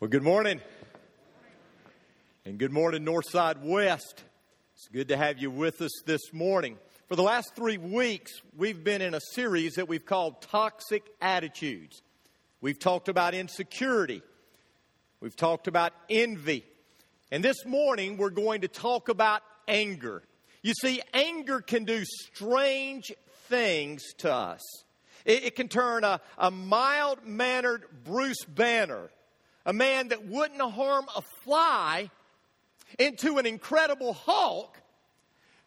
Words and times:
Well, 0.00 0.08
good 0.08 0.22
morning. 0.22 0.62
And 2.46 2.56
good 2.56 2.72
morning, 2.72 3.04
Northside 3.04 3.62
West. 3.62 4.24
It's 4.72 4.88
good 4.88 5.08
to 5.08 5.16
have 5.18 5.36
you 5.36 5.50
with 5.50 5.82
us 5.82 5.90
this 6.06 6.32
morning. 6.32 6.78
For 7.06 7.16
the 7.16 7.22
last 7.22 7.54
three 7.54 7.76
weeks, 7.76 8.32
we've 8.56 8.82
been 8.82 9.02
in 9.02 9.12
a 9.12 9.20
series 9.34 9.74
that 9.74 9.90
we've 9.90 10.06
called 10.06 10.40
Toxic 10.40 11.02
Attitudes. 11.20 12.00
We've 12.62 12.78
talked 12.78 13.10
about 13.10 13.34
insecurity, 13.34 14.22
we've 15.20 15.36
talked 15.36 15.68
about 15.68 15.92
envy, 16.08 16.64
and 17.30 17.44
this 17.44 17.66
morning 17.66 18.16
we're 18.16 18.30
going 18.30 18.62
to 18.62 18.68
talk 18.68 19.10
about 19.10 19.42
anger. 19.68 20.22
You 20.62 20.72
see, 20.72 21.02
anger 21.12 21.60
can 21.60 21.84
do 21.84 22.06
strange 22.06 23.12
things 23.50 24.14
to 24.20 24.32
us. 24.32 24.62
It, 25.26 25.44
it 25.44 25.56
can 25.56 25.68
turn 25.68 26.04
a, 26.04 26.22
a 26.38 26.50
mild 26.50 27.26
mannered 27.26 27.84
Bruce 28.02 28.46
Banner 28.46 29.10
a 29.70 29.72
man 29.72 30.08
that 30.08 30.26
wouldn't 30.26 30.60
harm 30.60 31.06
a 31.14 31.22
fly, 31.44 32.10
into 32.98 33.38
an 33.38 33.46
incredible 33.46 34.12
Hulk 34.12 34.76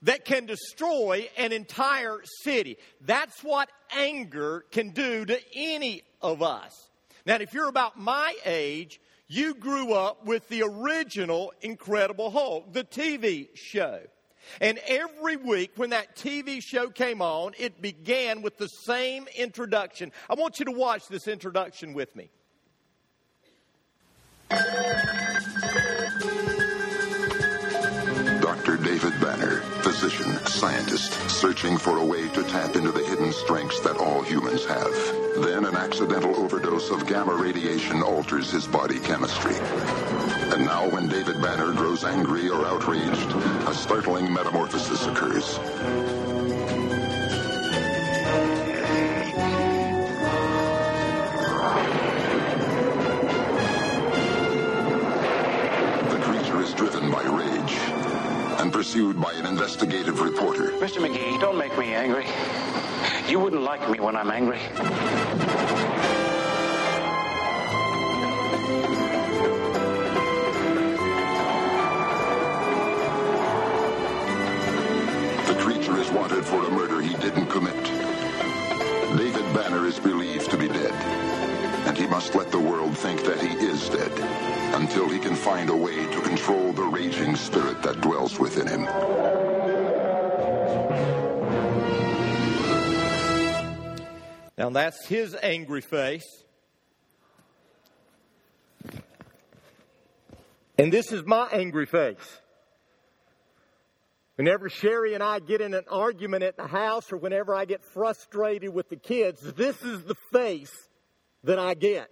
that 0.02 0.26
can 0.26 0.46
destroy 0.46 1.30
an 1.38 1.54
entire 1.54 2.20
city. 2.42 2.78
That's 3.00 3.42
what 3.46 3.70
anger 3.96 4.66
can 4.72 4.90
do 4.90 5.24
to 5.24 5.40
any 5.56 6.04
of 6.22 6.42
us. 6.42 6.90
Now, 7.26 7.36
if 7.36 7.54
you're 7.54 7.70
about 7.70 7.98
my 7.98 8.36
age, 8.46 9.00
you 9.30 9.54
grew 9.54 9.94
up 9.94 10.26
with 10.26 10.50
the 10.50 10.64
original 10.64 11.54
Incredible 11.62 12.30
Hulk, 12.30 12.74
the 12.74 12.84
TV 12.84 13.48
show. 13.54 14.02
And 14.60 14.82
every 14.86 15.38
week 15.38 15.72
when 15.78 15.92
that 15.92 16.18
TV 16.18 16.62
show 16.62 16.90
came 16.90 17.22
on, 17.22 17.54
it 17.58 17.82
began 17.82 18.42
with 18.42 18.58
the 18.58 18.68
same 18.68 19.30
introduction. 19.38 20.12
I 20.30 20.34
want 20.34 20.60
you 20.60 20.66
to 20.66 20.74
watch 20.74 21.08
this 21.08 21.30
introduction 21.30 21.94
with 21.94 22.14
me. 22.18 22.30
Dr. 28.42 28.78
David 28.78 29.20
Banner, 29.20 29.62
physician, 29.82 30.34
scientist, 30.46 31.14
searching 31.30 31.78
for 31.78 31.98
a 31.98 32.06
way 32.06 32.28
to 32.30 32.44
tap 32.44 32.76
into 32.76 32.92
the 32.92 33.04
hidden 33.04 33.32
strengths 33.32 33.80
that 33.82 33.98
all 33.98 34.22
humans 34.22 34.66
have. 34.66 34.92
Then 35.44 35.66
an 35.66 35.76
accidental 35.76 36.36
overdose 36.36 36.90
of 36.90 37.08
gamma 37.08 37.34
radiation 37.34 38.02
alters 38.04 38.52
his 38.52 38.68
body 38.68 39.00
chemistry. 39.00 39.56
And 40.54 40.66
now 40.66 40.88
when 40.90 41.08
David 41.08 41.42
Banner 41.42 41.74
grows 41.74 42.04
angry 42.04 42.50
or 42.50 42.66
outraged, 42.66 43.32
a 43.68 43.74
startling 43.74 44.32
metamorphosis 44.32 45.06
occurs. 45.08 46.33
Pursued 58.94 59.20
by 59.20 59.34
an 59.34 59.48
investigative 59.48 60.22
reporter. 60.22 60.70
Mr. 60.74 61.04
McGee, 61.04 61.42
don't 61.42 61.58
make 61.58 61.76
me 61.80 61.96
angry. 61.96 62.28
You 63.28 63.40
wouldn't 63.40 63.64
like 63.64 63.90
me 63.90 64.00
when 64.00 64.16
I'm 64.16 64.30
angry. 64.30 64.60
The 75.48 75.60
creature 75.60 75.98
is 75.98 76.12
wanted 76.12 76.46
for 76.46 76.64
a 76.64 76.70
murder 76.70 77.02
he 77.02 77.16
didn't 77.16 77.48
commit. 77.48 77.74
David 79.18 79.56
Banner 79.56 79.88
is 79.88 79.98
believed 80.00 80.52
to 80.52 80.58
be 80.58 80.68
dead, 80.68 80.94
and 81.88 81.98
he 81.98 82.06
must 82.06 82.36
let 82.36 82.52
the 82.52 82.60
world 82.60 82.96
think 82.96 83.24
that 83.24 83.42
he 83.42 83.56
is 83.66 83.90
dead 83.90 84.63
until 84.74 85.08
he 85.08 85.20
can 85.20 85.36
find 85.36 85.70
a 85.70 85.76
way 85.76 85.96
to 85.96 86.22
control 86.22 86.74
the 86.74 86.84
raging 86.84 87.36
spirit 87.36 87.82
that 87.84 88.02
dwells 88.02 88.40
within 88.40 88.68
him. 88.68 88.84
Now 94.58 94.70
that's 94.70 95.06
his 95.06 95.36
angry 95.42 95.82
face. 95.82 96.44
And 100.78 100.92
this 100.92 101.12
is 101.12 101.24
my 101.26 101.48
angry 101.52 101.86
face. 101.86 102.40
Whenever 104.36 104.70
Sherry 104.70 105.14
and 105.14 105.22
I 105.22 105.40
get 105.40 105.62
in 105.62 105.76
an 105.76 105.84
argument 105.90 106.44
at 106.44 106.58
the 106.58 106.66
house 106.66 107.12
or 107.14 107.18
whenever 107.18 107.54
I 107.54 107.66
get 107.66 107.84
frustrated 107.84 108.74
with 108.74 108.90
the 108.90 108.96
kids, 108.96 109.42
this 109.54 109.80
is 109.84 110.04
the 110.04 110.16
face 110.32 110.74
that 111.44 111.60
I 111.60 111.76
get. 111.76 112.10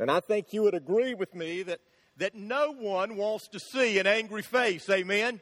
And 0.00 0.10
I 0.10 0.20
think 0.20 0.52
you 0.52 0.62
would 0.62 0.74
agree 0.74 1.12
with 1.12 1.34
me 1.34 1.62
that, 1.64 1.80
that 2.16 2.34
no 2.34 2.72
one 2.72 3.16
wants 3.16 3.48
to 3.48 3.60
see 3.60 3.98
an 3.98 4.06
angry 4.06 4.42
face. 4.42 4.88
Amen? 4.88 5.40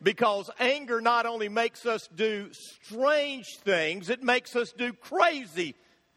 Because 0.00 0.48
anger 0.60 1.00
not 1.00 1.26
only 1.26 1.48
makes 1.48 1.84
us 1.84 2.08
do 2.14 2.50
strange 2.52 3.56
things, 3.64 4.10
it 4.10 4.22
makes 4.22 4.54
us 4.54 4.72
do 4.72 4.92
crazy 4.92 5.74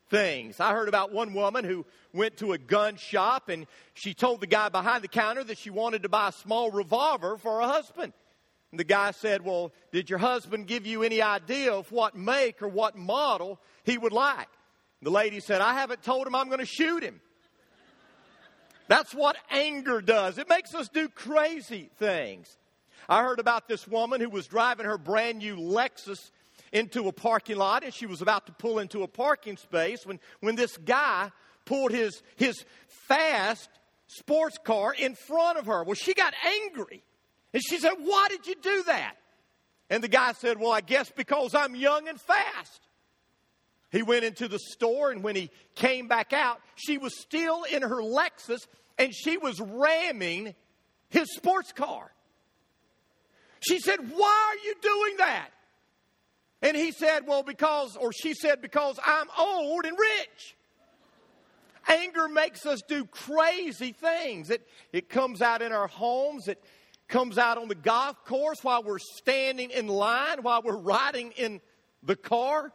things. 0.09 0.59
I 0.59 0.72
heard 0.72 0.88
about 0.88 1.12
one 1.12 1.34
woman 1.34 1.66
who 1.66 1.85
went 2.13 2.38
to 2.38 2.53
a 2.53 2.59
gun 2.59 2.95
shop 2.95 3.50
and 3.50 3.66
she 3.95 4.13
told 4.13 4.41
the 4.41 4.47
guy 4.47 4.69
behind 4.69 5.03
the 5.03 5.07
counter 5.07 5.44
that 5.44 5.57
she 5.57 5.72
wanted 5.72 6.03
to 6.03 6.09
buy 6.09 6.29
a 6.29 6.34
small 6.34 6.69
revolver 6.69 7.38
for 7.38 7.62
her 7.62 7.68
husband. 7.68 8.13
And 8.72 8.79
the 8.79 8.84
guy 8.84 9.12
said, 9.12 9.44
Well, 9.44 9.72
did 9.91 10.09
your 10.09 10.19
husband 10.19 10.68
give 10.68 10.85
you 10.85 11.01
any 11.01 11.24
idea 11.24 11.74
of 11.74 11.91
what 11.91 12.16
make 12.16 12.62
or 12.62 12.68
what 12.68 12.95
model 12.95 13.59
he 13.84 13.97
would 13.97 14.13
like? 14.13 14.50
The 15.01 15.09
lady 15.09 15.39
said, 15.39 15.62
I 15.62 15.74
haven't 15.74 16.03
told 16.03 16.28
him 16.28 16.35
I'm 16.35 16.47
going 16.47 16.59
to 16.59 16.66
shoot 16.66 17.01
him. 17.01 17.19
That's 18.88 19.14
what 19.14 19.38
anger 19.50 20.02
does. 20.02 20.38
It 20.38 20.50
makes 20.50 20.74
us 20.74 20.88
do 20.90 21.09
crazy 21.09 21.90
things. 21.98 22.58
I 23.09 23.24
heard 23.24 23.40
about 23.40 23.68
this 23.68 23.88
woman 23.88 24.22
who 24.22 24.30
was 24.30 24.48
driving 24.48 24.86
her 24.86 24.98
brand 24.98 25.40
new 25.40 25.56
Lexus 25.56 26.31
into 26.74 27.08
a 27.08 27.12
parking 27.12 27.58
lot 27.58 27.84
and 27.84 27.94
she 27.94 28.06
was 28.06 28.22
about 28.22 28.46
to 28.48 28.52
pull 28.52 28.80
into 28.80 29.03
a 29.03 29.08
parking 29.08 29.58
space 29.58 30.06
when, 30.06 30.20
when 30.42 30.56
this 30.56 30.75
guy 30.78 31.31
pulled 31.66 31.92
his, 31.92 32.22
his 32.36 32.66
fast 33.08 33.70
sports 34.08 34.58
car 34.64 34.94
in 34.94 35.16
front 35.16 35.58
of 35.58 35.66
her. 35.66 35.84
Well, 35.84 35.96
she 35.96 36.14
got 36.14 36.34
angry. 36.46 37.04
And 37.54 37.64
she 37.64 37.78
said, 37.80 37.94
Why 38.00 38.28
did 38.30 38.48
you 38.48 38.56
do 38.62 38.84
that? 38.84 39.16
And 39.90 40.04
the 40.04 40.09
guy 40.09 40.34
said, 40.34 40.59
Well, 40.59 40.72
I 40.72 40.81
guess 40.81 41.09
because 41.09 41.56
I'm 41.56 41.75
young 41.75 42.08
and 42.08 42.19
fast. 42.19 42.87
He 43.92 44.03
went 44.03 44.25
into 44.25 44.48
the 44.48 44.59
store, 44.59 45.12
and 45.12 45.24
when 45.24 45.36
he 45.36 45.50
came 45.75 46.08
back 46.08 46.34
out, 46.34 46.59
she 46.75 46.98
was 46.98 47.20
still 47.20 47.64
in 47.64 47.81
her 47.81 48.02
Lexus 48.02 48.68
and 48.98 49.14
she 49.14 49.38
was 49.38 49.59
ramming 49.59 50.56
his 51.09 51.34
sports 51.36 51.72
car. 51.72 52.12
She 53.59 53.80
said, 53.80 54.00
Why 54.12 54.53
are 54.53 54.66
you 54.66 54.75
doing 54.81 55.18
that? 55.18 55.50
And 56.62 56.75
he 56.75 56.92
said, 56.92 57.28
Well, 57.28 57.44
because, 57.44 57.96
or 57.96 58.12
she 58.12 58.34
said, 58.34 58.62
Because 58.62 59.00
I'm 59.06 59.28
old 59.38 59.86
and 59.86 59.98
rich. 59.98 60.56
Anger 61.88 62.28
makes 62.28 62.66
us 62.66 62.81
do 62.88 63.06
crazy 63.06 63.94
things. 63.94 64.50
It, 64.50 64.68
it 64.92 65.08
comes 65.08 65.42
out 65.42 65.62
in 65.62 65.72
our 65.72 65.88
homes. 65.88 66.50
It 66.50 66.62
comes 67.08 67.38
out 67.38 67.58
on 67.58 67.69
the 67.69 67.75
golf 67.75 68.25
course 68.25 68.62
while 68.62 68.84
we're 68.84 69.00
standing 69.00 69.72
in 69.72 69.88
line, 69.88 70.42
while 70.42 70.62
we're 70.62 70.75
riding 70.75 71.31
in 71.38 71.62
the 72.04 72.18
car. 72.18 72.74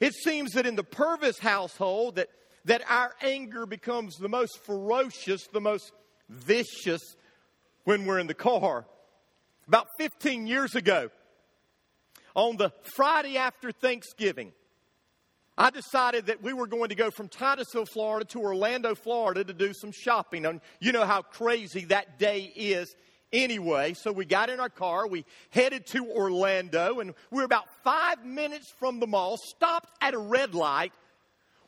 It 0.00 0.14
seems 0.14 0.52
that 0.52 0.66
in 0.66 0.76
the 0.76 0.84
Purvis 0.84 1.38
household 1.38 2.16
that, 2.16 2.28
that 2.64 2.82
our 2.88 3.12
anger 3.22 3.66
becomes 3.66 4.16
the 4.16 4.28
most 4.28 4.64
ferocious, 4.64 5.46
the 5.52 5.60
most 5.60 5.92
vicious 6.28 7.16
when 7.84 8.04
we're 8.04 8.18
in 8.18 8.26
the 8.26 8.34
car. 8.34 8.86
About 9.68 9.86
15 9.98 10.46
years 10.46 10.74
ago, 10.74 11.10
on 12.34 12.56
the 12.56 12.72
Friday 12.94 13.36
after 13.36 13.72
Thanksgiving, 13.72 14.52
I 15.58 15.70
decided 15.70 16.26
that 16.26 16.42
we 16.42 16.52
were 16.52 16.66
going 16.66 16.90
to 16.90 16.94
go 16.94 17.10
from 17.10 17.28
Titusville, 17.28 17.86
Florida 17.86 18.26
to 18.26 18.40
Orlando, 18.40 18.94
Florida 18.94 19.42
to 19.42 19.54
do 19.54 19.72
some 19.72 19.90
shopping. 19.90 20.44
And 20.44 20.60
you 20.80 20.92
know 20.92 21.06
how 21.06 21.22
crazy 21.22 21.86
that 21.86 22.18
day 22.18 22.52
is 22.54 22.94
anyway. 23.32 23.94
So 23.94 24.12
we 24.12 24.24
got 24.24 24.50
in 24.50 24.60
our 24.60 24.68
car, 24.68 25.06
we 25.06 25.24
headed 25.50 25.86
to 25.88 26.10
Orlando, 26.10 27.00
and 27.00 27.14
we 27.30 27.38
were 27.38 27.44
about 27.44 27.68
five 27.82 28.24
minutes 28.24 28.72
from 28.78 29.00
the 29.00 29.06
mall, 29.06 29.36
stopped 29.36 29.90
at 30.00 30.14
a 30.14 30.18
red 30.18 30.54
light 30.54 30.92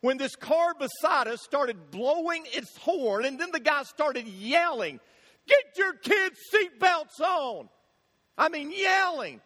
when 0.00 0.16
this 0.16 0.36
car 0.36 0.74
beside 0.78 1.28
us 1.28 1.42
started 1.42 1.90
blowing 1.90 2.44
its 2.52 2.76
horn, 2.78 3.24
and 3.24 3.38
then 3.38 3.50
the 3.52 3.60
guy 3.60 3.82
started 3.82 4.26
yelling, 4.26 5.00
Get 5.46 5.78
your 5.78 5.94
kids' 5.94 6.38
seatbelts 6.52 7.20
on! 7.20 7.68
I 8.36 8.48
mean, 8.48 8.70
yelling. 8.70 9.40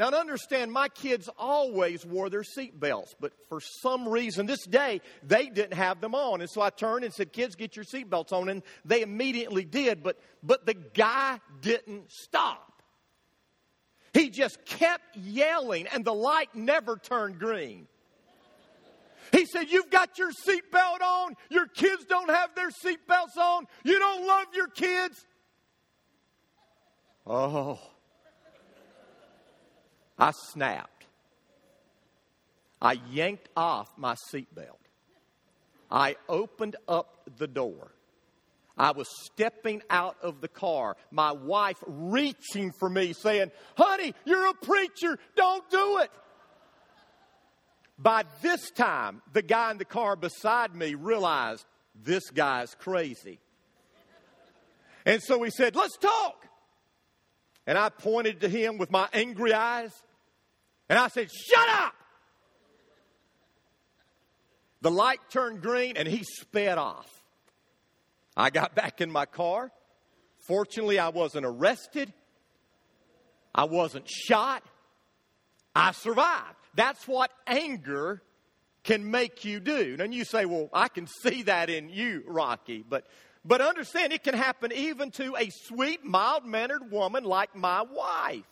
Now, 0.00 0.08
to 0.08 0.16
understand, 0.16 0.72
my 0.72 0.88
kids 0.88 1.28
always 1.36 2.06
wore 2.06 2.30
their 2.30 2.42
seatbelts, 2.42 3.14
but 3.20 3.32
for 3.50 3.60
some 3.60 4.08
reason 4.08 4.46
this 4.46 4.64
day 4.64 5.02
they 5.22 5.50
didn't 5.50 5.74
have 5.74 6.00
them 6.00 6.14
on. 6.14 6.40
And 6.40 6.48
so 6.48 6.62
I 6.62 6.70
turned 6.70 7.04
and 7.04 7.12
said, 7.12 7.34
Kids, 7.34 7.54
get 7.54 7.76
your 7.76 7.84
seatbelts 7.84 8.32
on. 8.32 8.48
And 8.48 8.62
they 8.82 9.02
immediately 9.02 9.62
did, 9.62 10.02
but, 10.02 10.18
but 10.42 10.64
the 10.64 10.72
guy 10.72 11.38
didn't 11.60 12.10
stop. 12.10 12.82
He 14.14 14.30
just 14.30 14.64
kept 14.64 15.18
yelling, 15.18 15.86
and 15.88 16.02
the 16.02 16.14
light 16.14 16.48
never 16.54 16.96
turned 16.96 17.38
green. 17.38 17.86
He 19.32 19.44
said, 19.44 19.64
You've 19.68 19.90
got 19.90 20.16
your 20.18 20.30
seatbelt 20.30 21.02
on. 21.02 21.36
Your 21.50 21.66
kids 21.66 22.06
don't 22.06 22.30
have 22.30 22.54
their 22.54 22.70
seatbelts 22.70 23.36
on. 23.36 23.66
You 23.84 23.98
don't 23.98 24.26
love 24.26 24.46
your 24.54 24.68
kids. 24.68 25.26
Oh. 27.26 27.78
I 30.20 30.32
snapped. 30.32 31.06
I 32.80 32.98
yanked 33.10 33.48
off 33.56 33.90
my 33.96 34.14
seatbelt. 34.32 34.76
I 35.90 36.16
opened 36.28 36.76
up 36.86 37.28
the 37.38 37.48
door. 37.48 37.92
I 38.76 38.92
was 38.92 39.08
stepping 39.24 39.82
out 39.90 40.16
of 40.22 40.40
the 40.40 40.48
car, 40.48 40.96
my 41.10 41.32
wife 41.32 41.82
reaching 41.86 42.72
for 42.78 42.88
me, 42.88 43.12
saying, 43.12 43.50
Honey, 43.76 44.14
you're 44.24 44.48
a 44.48 44.54
preacher, 44.54 45.18
don't 45.36 45.68
do 45.70 45.98
it. 45.98 46.10
By 47.98 48.24
this 48.40 48.70
time, 48.70 49.20
the 49.32 49.42
guy 49.42 49.70
in 49.70 49.78
the 49.78 49.84
car 49.84 50.16
beside 50.16 50.74
me 50.74 50.94
realized 50.94 51.66
this 51.94 52.30
guy's 52.30 52.74
crazy. 52.74 53.38
And 55.04 55.22
so 55.22 55.42
he 55.42 55.50
said, 55.50 55.76
Let's 55.76 55.98
talk. 55.98 56.46
And 57.66 57.76
I 57.76 57.90
pointed 57.90 58.40
to 58.40 58.48
him 58.48 58.78
with 58.78 58.90
my 58.90 59.08
angry 59.12 59.52
eyes 59.52 59.92
and 60.90 60.98
I 60.98 61.08
said, 61.08 61.30
Shut 61.30 61.68
up! 61.68 61.94
The 64.82 64.90
light 64.90 65.20
turned 65.30 65.62
green 65.62 65.96
and 65.96 66.08
he 66.08 66.24
sped 66.24 66.78
off. 66.78 67.08
I 68.36 68.50
got 68.50 68.74
back 68.74 69.00
in 69.00 69.10
my 69.10 69.24
car. 69.24 69.70
Fortunately, 70.46 70.98
I 70.98 71.10
wasn't 71.10 71.46
arrested. 71.46 72.12
I 73.54 73.64
wasn't 73.64 74.08
shot. 74.08 74.64
I 75.76 75.92
survived. 75.92 76.56
That's 76.74 77.06
what 77.06 77.30
anger 77.46 78.22
can 78.82 79.10
make 79.10 79.44
you 79.44 79.60
do. 79.60 79.96
And 80.00 80.12
you 80.12 80.24
say, 80.24 80.44
well, 80.44 80.70
I 80.72 80.88
can 80.88 81.06
see 81.06 81.42
that 81.42 81.70
in 81.70 81.88
you, 81.90 82.24
Rocky. 82.26 82.84
But, 82.88 83.06
but 83.44 83.60
understand 83.60 84.12
it 84.12 84.24
can 84.24 84.34
happen 84.34 84.72
even 84.72 85.10
to 85.12 85.36
a 85.36 85.50
sweet, 85.50 86.04
mild 86.04 86.46
mannered 86.46 86.90
woman 86.90 87.22
like 87.22 87.54
my 87.54 87.82
wife. 87.82 88.44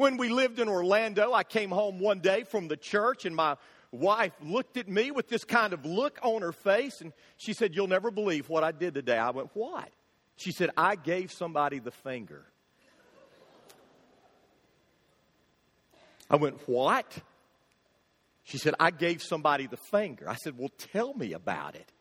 When 0.00 0.16
we 0.16 0.30
lived 0.30 0.58
in 0.58 0.66
Orlando, 0.66 1.34
I 1.34 1.44
came 1.44 1.68
home 1.68 1.98
one 1.98 2.20
day 2.20 2.44
from 2.44 2.68
the 2.68 2.76
church 2.78 3.26
and 3.26 3.36
my 3.36 3.58
wife 3.92 4.32
looked 4.42 4.78
at 4.78 4.88
me 4.88 5.10
with 5.10 5.28
this 5.28 5.44
kind 5.44 5.74
of 5.74 5.84
look 5.84 6.18
on 6.22 6.40
her 6.40 6.52
face 6.52 7.02
and 7.02 7.12
she 7.36 7.52
said, 7.52 7.74
You'll 7.74 7.86
never 7.86 8.10
believe 8.10 8.48
what 8.48 8.64
I 8.64 8.72
did 8.72 8.94
today. 8.94 9.18
I 9.18 9.28
went, 9.28 9.50
What? 9.52 9.90
She 10.36 10.52
said, 10.52 10.70
I 10.74 10.96
gave 10.96 11.30
somebody 11.30 11.80
the 11.80 11.90
finger. 11.90 12.46
I 16.30 16.36
went, 16.36 16.66
What? 16.66 17.18
She 18.44 18.56
said, 18.56 18.74
I 18.80 18.92
gave 18.92 19.22
somebody 19.22 19.66
the 19.66 19.76
finger. 19.76 20.26
I 20.26 20.36
said, 20.36 20.56
Well, 20.56 20.70
tell 20.78 21.12
me 21.12 21.34
about 21.34 21.74
it. 21.74 21.92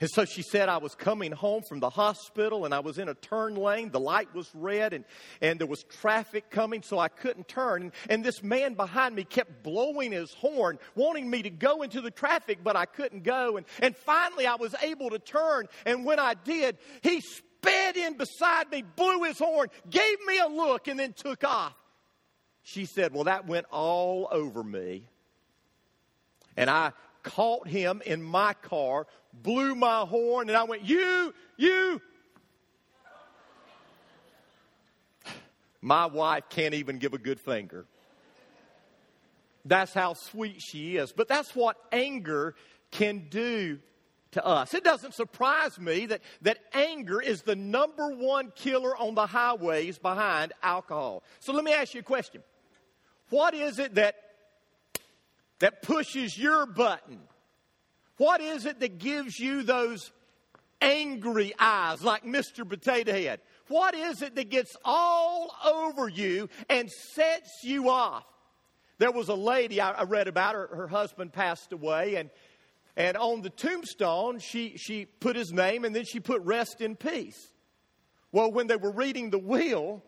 And 0.00 0.08
so 0.08 0.24
she 0.24 0.42
said, 0.42 0.68
I 0.68 0.76
was 0.76 0.94
coming 0.94 1.32
home 1.32 1.62
from 1.68 1.80
the 1.80 1.90
hospital 1.90 2.64
and 2.64 2.72
I 2.72 2.78
was 2.78 2.98
in 2.98 3.08
a 3.08 3.14
turn 3.14 3.56
lane. 3.56 3.90
The 3.90 3.98
light 3.98 4.32
was 4.32 4.48
red 4.54 4.92
and, 4.92 5.04
and 5.40 5.58
there 5.58 5.66
was 5.66 5.82
traffic 5.82 6.50
coming, 6.50 6.82
so 6.82 7.00
I 7.00 7.08
couldn't 7.08 7.48
turn. 7.48 7.82
And, 7.82 7.92
and 8.08 8.24
this 8.24 8.40
man 8.40 8.74
behind 8.74 9.16
me 9.16 9.24
kept 9.24 9.64
blowing 9.64 10.12
his 10.12 10.32
horn, 10.34 10.78
wanting 10.94 11.28
me 11.28 11.42
to 11.42 11.50
go 11.50 11.82
into 11.82 12.00
the 12.00 12.12
traffic, 12.12 12.60
but 12.62 12.76
I 12.76 12.84
couldn't 12.84 13.24
go. 13.24 13.56
And, 13.56 13.66
and 13.82 13.96
finally, 13.96 14.46
I 14.46 14.54
was 14.54 14.72
able 14.82 15.10
to 15.10 15.18
turn. 15.18 15.66
And 15.84 16.04
when 16.04 16.20
I 16.20 16.34
did, 16.34 16.78
he 17.02 17.20
sped 17.20 17.96
in 17.96 18.16
beside 18.16 18.70
me, 18.70 18.84
blew 18.94 19.24
his 19.24 19.38
horn, 19.40 19.68
gave 19.90 20.24
me 20.26 20.38
a 20.38 20.46
look, 20.46 20.86
and 20.86 20.98
then 20.98 21.12
took 21.12 21.42
off. 21.42 21.74
She 22.62 22.84
said, 22.84 23.12
Well, 23.12 23.24
that 23.24 23.48
went 23.48 23.66
all 23.72 24.28
over 24.30 24.62
me. 24.62 25.08
And 26.56 26.68
I 26.68 26.92
caught 27.28 27.68
him 27.68 28.02
in 28.04 28.22
my 28.22 28.54
car, 28.54 29.06
blew 29.32 29.74
my 29.74 30.00
horn, 30.00 30.48
and 30.48 30.56
I 30.56 30.64
went, 30.64 30.84
You, 30.84 31.34
you. 31.56 32.00
My 35.80 36.06
wife 36.06 36.44
can't 36.50 36.74
even 36.74 36.98
give 36.98 37.14
a 37.14 37.18
good 37.18 37.38
finger. 37.38 37.86
That's 39.64 39.92
how 39.92 40.14
sweet 40.14 40.60
she 40.60 40.96
is. 40.96 41.12
But 41.12 41.28
that's 41.28 41.54
what 41.54 41.76
anger 41.92 42.54
can 42.90 43.28
do 43.28 43.78
to 44.32 44.44
us. 44.44 44.74
It 44.74 44.82
doesn't 44.82 45.14
surprise 45.14 45.78
me 45.78 46.06
that, 46.06 46.20
that 46.42 46.58
anger 46.72 47.20
is 47.20 47.42
the 47.42 47.56
number 47.56 48.08
one 48.08 48.52
killer 48.54 48.96
on 48.96 49.14
the 49.14 49.26
highways 49.26 49.98
behind 49.98 50.52
alcohol. 50.62 51.22
So 51.40 51.52
let 51.52 51.64
me 51.64 51.72
ask 51.72 51.94
you 51.94 52.00
a 52.00 52.04
question. 52.04 52.42
What 53.30 53.54
is 53.54 53.78
it 53.78 53.94
that, 53.96 54.16
that 55.60 55.82
pushes 55.82 56.36
your 56.36 56.66
button? 56.66 57.20
What 58.16 58.40
is 58.40 58.66
it 58.66 58.80
that 58.80 58.98
gives 58.98 59.38
you 59.38 59.62
those 59.62 60.10
angry 60.80 61.52
eyes 61.58 62.02
like 62.02 62.24
Mr. 62.24 62.68
Potato 62.68 63.12
Head? 63.12 63.40
What 63.68 63.94
is 63.94 64.22
it 64.22 64.34
that 64.34 64.50
gets 64.50 64.76
all 64.84 65.54
over 65.64 66.08
you 66.08 66.48
and 66.68 66.90
sets 66.90 67.50
you 67.62 67.88
off? 67.90 68.24
There 68.98 69.12
was 69.12 69.28
a 69.28 69.34
lady 69.34 69.80
I, 69.80 70.02
read 70.02 70.26
about 70.26 70.54
her, 70.54 70.68
her 70.74 70.88
husband 70.88 71.32
passed 71.32 71.72
away, 71.72 72.16
and, 72.16 72.30
and 72.96 73.16
on 73.16 73.42
the 73.42 73.50
tombstone, 73.50 74.40
she, 74.40 74.76
she 74.76 75.04
put 75.04 75.36
his 75.36 75.52
name 75.52 75.84
and 75.84 75.94
then 75.94 76.04
she 76.04 76.18
put 76.18 76.42
rest 76.42 76.80
in 76.80 76.96
peace. 76.96 77.52
Well, 78.32 78.50
when 78.50 78.66
they 78.66 78.76
were 78.76 78.90
reading 78.90 79.30
the 79.30 79.38
will, 79.38 80.02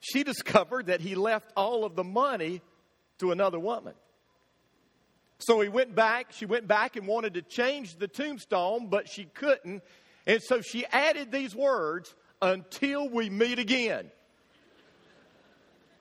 she 0.00 0.24
discovered 0.24 0.86
that 0.86 1.00
he 1.00 1.14
left 1.14 1.52
all 1.56 1.84
of 1.84 1.94
the 1.94 2.04
money 2.04 2.60
to 3.18 3.30
another 3.30 3.60
woman. 3.60 3.94
So 5.40 5.60
he 5.60 5.68
went 5.68 5.94
back, 5.94 6.32
she 6.32 6.46
went 6.46 6.66
back 6.66 6.96
and 6.96 7.06
wanted 7.06 7.34
to 7.34 7.42
change 7.42 7.96
the 7.96 8.08
tombstone, 8.08 8.88
but 8.88 9.08
she 9.08 9.24
couldn't. 9.24 9.82
And 10.26 10.42
so 10.42 10.60
she 10.60 10.84
added 10.86 11.30
these 11.30 11.54
words 11.54 12.14
until 12.42 13.08
we 13.08 13.30
meet 13.30 13.58
again. 13.58 14.10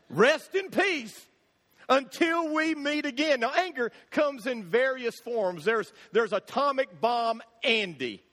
Rest 0.10 0.56
in 0.56 0.69
peace 0.69 1.28
until 1.89 2.54
we 2.54 2.75
meet 2.75 3.06
again. 3.06 3.42
Now, 3.42 3.51
anger 3.56 3.92
comes 4.12 4.45
in 4.45 4.63
various 4.63 5.16
forms. 5.24 5.63
There's, 5.63 5.92
there's 6.12 6.34
atomic 6.34 7.00
bomb 7.00 7.42
Andy. 7.63 8.24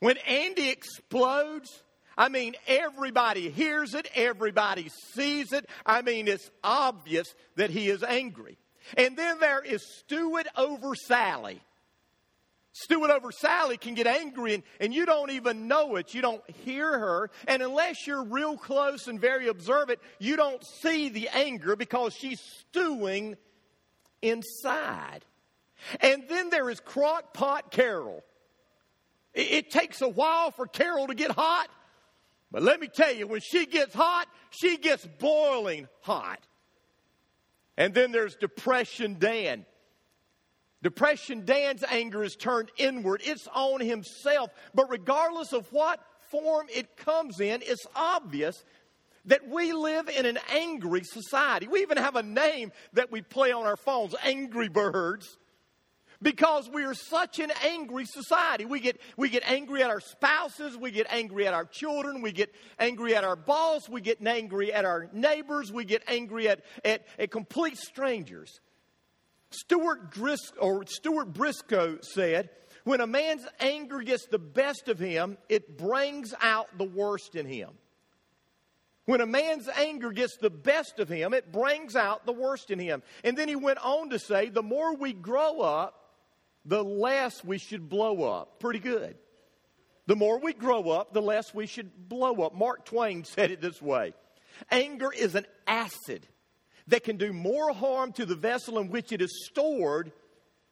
When 0.00 0.16
Andy 0.18 0.68
explodes, 0.68 1.70
I 2.16 2.28
mean, 2.28 2.54
everybody 2.66 3.50
hears 3.50 3.94
it, 3.94 4.08
everybody 4.14 4.90
sees 5.14 5.52
it. 5.52 5.68
I 5.84 6.02
mean, 6.02 6.28
it's 6.28 6.50
obvious 6.62 7.34
that 7.56 7.70
he 7.70 7.88
is 7.88 8.02
angry. 8.02 8.58
And 8.96 9.16
then 9.16 9.40
there 9.40 9.62
is 9.62 9.84
Stewart 9.98 10.46
over 10.56 10.94
Sally. 10.94 11.60
Stewart 12.72 13.10
over 13.10 13.32
Sally 13.32 13.76
can 13.76 13.94
get 13.94 14.06
angry 14.06 14.54
and, 14.54 14.62
and 14.78 14.94
you 14.94 15.04
don't 15.04 15.30
even 15.30 15.66
know 15.66 15.96
it. 15.96 16.14
You 16.14 16.22
don't 16.22 16.48
hear 16.64 16.98
her. 16.98 17.30
And 17.48 17.62
unless 17.62 18.06
you're 18.06 18.22
real 18.22 18.56
close 18.56 19.08
and 19.08 19.20
very 19.20 19.48
observant, 19.48 19.98
you 20.18 20.36
don't 20.36 20.64
see 20.80 21.08
the 21.08 21.28
anger 21.30 21.74
because 21.74 22.14
she's 22.14 22.40
stewing 22.40 23.36
inside. 24.22 25.24
And 26.00 26.24
then 26.28 26.50
there 26.50 26.70
is 26.70 26.78
crock 26.80 27.34
pot 27.34 27.70
Carol. 27.70 28.22
It, 29.34 29.50
it 29.50 29.70
takes 29.70 30.00
a 30.00 30.08
while 30.08 30.50
for 30.50 30.66
Carol 30.66 31.08
to 31.08 31.14
get 31.14 31.32
hot. 31.32 31.68
But 32.52 32.62
let 32.62 32.80
me 32.80 32.88
tell 32.88 33.14
you, 33.14 33.26
when 33.26 33.40
she 33.40 33.66
gets 33.66 33.94
hot, 33.94 34.26
she 34.50 34.76
gets 34.76 35.06
boiling 35.18 35.88
hot. 36.00 36.40
And 37.76 37.94
then 37.94 38.12
there's 38.12 38.36
Depression 38.36 39.16
Dan. 39.18 39.64
Depression 40.82 41.44
Dan's 41.44 41.84
anger 41.84 42.24
is 42.24 42.36
turned 42.36 42.70
inward, 42.78 43.20
it's 43.24 43.46
on 43.54 43.80
himself. 43.80 44.50
But 44.74 44.90
regardless 44.90 45.52
of 45.52 45.70
what 45.72 46.00
form 46.30 46.66
it 46.74 46.96
comes 46.96 47.40
in, 47.40 47.62
it's 47.62 47.86
obvious 47.94 48.64
that 49.26 49.46
we 49.46 49.72
live 49.72 50.08
in 50.08 50.24
an 50.24 50.38
angry 50.50 51.02
society. 51.04 51.68
We 51.68 51.82
even 51.82 51.98
have 51.98 52.16
a 52.16 52.22
name 52.22 52.72
that 52.94 53.12
we 53.12 53.20
play 53.20 53.52
on 53.52 53.66
our 53.66 53.76
phones 53.76 54.14
Angry 54.22 54.68
Birds 54.68 55.36
because 56.22 56.68
we 56.72 56.84
are 56.84 56.94
such 56.94 57.38
an 57.38 57.50
angry 57.64 58.04
society. 58.04 58.64
We 58.64 58.80
get, 58.80 59.00
we 59.16 59.28
get 59.28 59.42
angry 59.46 59.82
at 59.82 59.90
our 59.90 60.00
spouses, 60.00 60.76
we 60.76 60.90
get 60.90 61.06
angry 61.10 61.46
at 61.46 61.54
our 61.54 61.64
children, 61.64 62.20
we 62.20 62.32
get 62.32 62.54
angry 62.78 63.14
at 63.14 63.24
our 63.24 63.36
boss, 63.36 63.88
we 63.88 64.00
get 64.00 64.20
angry 64.24 64.72
at 64.72 64.84
our 64.84 65.08
neighbors, 65.12 65.72
we 65.72 65.84
get 65.84 66.02
angry 66.06 66.48
at, 66.48 66.62
at, 66.84 67.06
at 67.18 67.30
complete 67.30 67.78
strangers. 67.78 68.60
Stuart, 69.50 70.16
or 70.60 70.84
Stuart 70.86 71.32
Briscoe 71.32 71.98
said, 72.02 72.50
when 72.84 73.00
a 73.00 73.06
man's 73.06 73.46
anger 73.58 74.00
gets 74.00 74.26
the 74.26 74.38
best 74.38 74.88
of 74.88 74.98
him, 74.98 75.38
it 75.48 75.76
brings 75.76 76.32
out 76.40 76.66
the 76.78 76.84
worst 76.84 77.34
in 77.34 77.46
him. 77.46 77.70
When 79.06 79.20
a 79.20 79.26
man's 79.26 79.68
anger 79.68 80.12
gets 80.12 80.36
the 80.36 80.50
best 80.50 81.00
of 81.00 81.08
him, 81.08 81.34
it 81.34 81.50
brings 81.50 81.96
out 81.96 82.26
the 82.26 82.32
worst 82.32 82.70
in 82.70 82.78
him. 82.78 83.02
And 83.24 83.36
then 83.36 83.48
he 83.48 83.56
went 83.56 83.78
on 83.78 84.10
to 84.10 84.18
say, 84.18 84.50
the 84.50 84.62
more 84.62 84.94
we 84.94 85.12
grow 85.12 85.60
up, 85.60 85.99
the 86.64 86.82
less 86.82 87.44
we 87.44 87.58
should 87.58 87.88
blow 87.88 88.22
up. 88.22 88.60
Pretty 88.60 88.78
good. 88.78 89.16
The 90.06 90.16
more 90.16 90.38
we 90.38 90.52
grow 90.52 90.90
up, 90.90 91.12
the 91.12 91.22
less 91.22 91.54
we 91.54 91.66
should 91.66 92.08
blow 92.08 92.42
up. 92.42 92.54
Mark 92.54 92.84
Twain 92.84 93.24
said 93.24 93.50
it 93.50 93.60
this 93.60 93.80
way 93.80 94.12
Anger 94.70 95.12
is 95.12 95.34
an 95.34 95.46
acid 95.66 96.26
that 96.88 97.04
can 97.04 97.16
do 97.16 97.32
more 97.32 97.72
harm 97.72 98.12
to 98.12 98.26
the 98.26 98.34
vessel 98.34 98.78
in 98.78 98.90
which 98.90 99.12
it 99.12 99.22
is 99.22 99.46
stored 99.46 100.12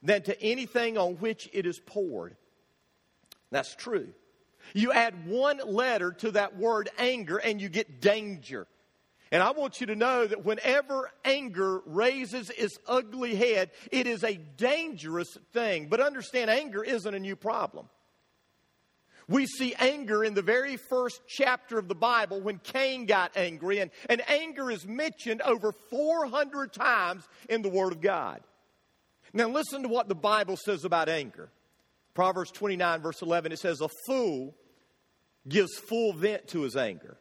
than 0.02 0.22
to 0.22 0.42
anything 0.42 0.98
on 0.98 1.14
which 1.14 1.48
it 1.52 1.66
is 1.66 1.80
poured. 1.84 2.36
That's 3.50 3.74
true. 3.74 4.08
You 4.74 4.92
add 4.92 5.26
one 5.26 5.60
letter 5.64 6.12
to 6.12 6.32
that 6.32 6.56
word 6.56 6.90
anger 6.98 7.38
and 7.38 7.60
you 7.60 7.68
get 7.68 8.00
danger. 8.00 8.66
And 9.30 9.42
I 9.42 9.50
want 9.50 9.80
you 9.80 9.88
to 9.88 9.96
know 9.96 10.26
that 10.26 10.44
whenever 10.44 11.10
anger 11.24 11.80
raises 11.84 12.50
its 12.50 12.78
ugly 12.86 13.34
head, 13.34 13.70
it 13.92 14.06
is 14.06 14.24
a 14.24 14.34
dangerous 14.56 15.36
thing. 15.52 15.88
But 15.88 16.00
understand, 16.00 16.50
anger 16.50 16.82
isn't 16.82 17.14
a 17.14 17.18
new 17.18 17.36
problem. 17.36 17.88
We 19.28 19.44
see 19.46 19.74
anger 19.78 20.24
in 20.24 20.32
the 20.32 20.42
very 20.42 20.78
first 20.78 21.20
chapter 21.28 21.78
of 21.78 21.86
the 21.86 21.94
Bible 21.94 22.40
when 22.40 22.58
Cain 22.58 23.04
got 23.04 23.36
angry, 23.36 23.80
and, 23.80 23.90
and 24.08 24.22
anger 24.28 24.70
is 24.70 24.86
mentioned 24.86 25.42
over 25.42 25.72
400 25.90 26.72
times 26.72 27.28
in 27.50 27.60
the 27.60 27.68
Word 27.68 27.92
of 27.92 28.00
God. 28.00 28.40
Now, 29.34 29.48
listen 29.48 29.82
to 29.82 29.88
what 29.88 30.08
the 30.08 30.14
Bible 30.14 30.56
says 30.56 30.84
about 30.84 31.10
anger. 31.10 31.50
Proverbs 32.14 32.50
29, 32.52 33.02
verse 33.02 33.20
11, 33.20 33.52
it 33.52 33.58
says, 33.58 33.82
A 33.82 33.88
fool 34.06 34.54
gives 35.46 35.76
full 35.76 36.14
vent 36.14 36.48
to 36.48 36.62
his 36.62 36.74
anger, 36.74 37.18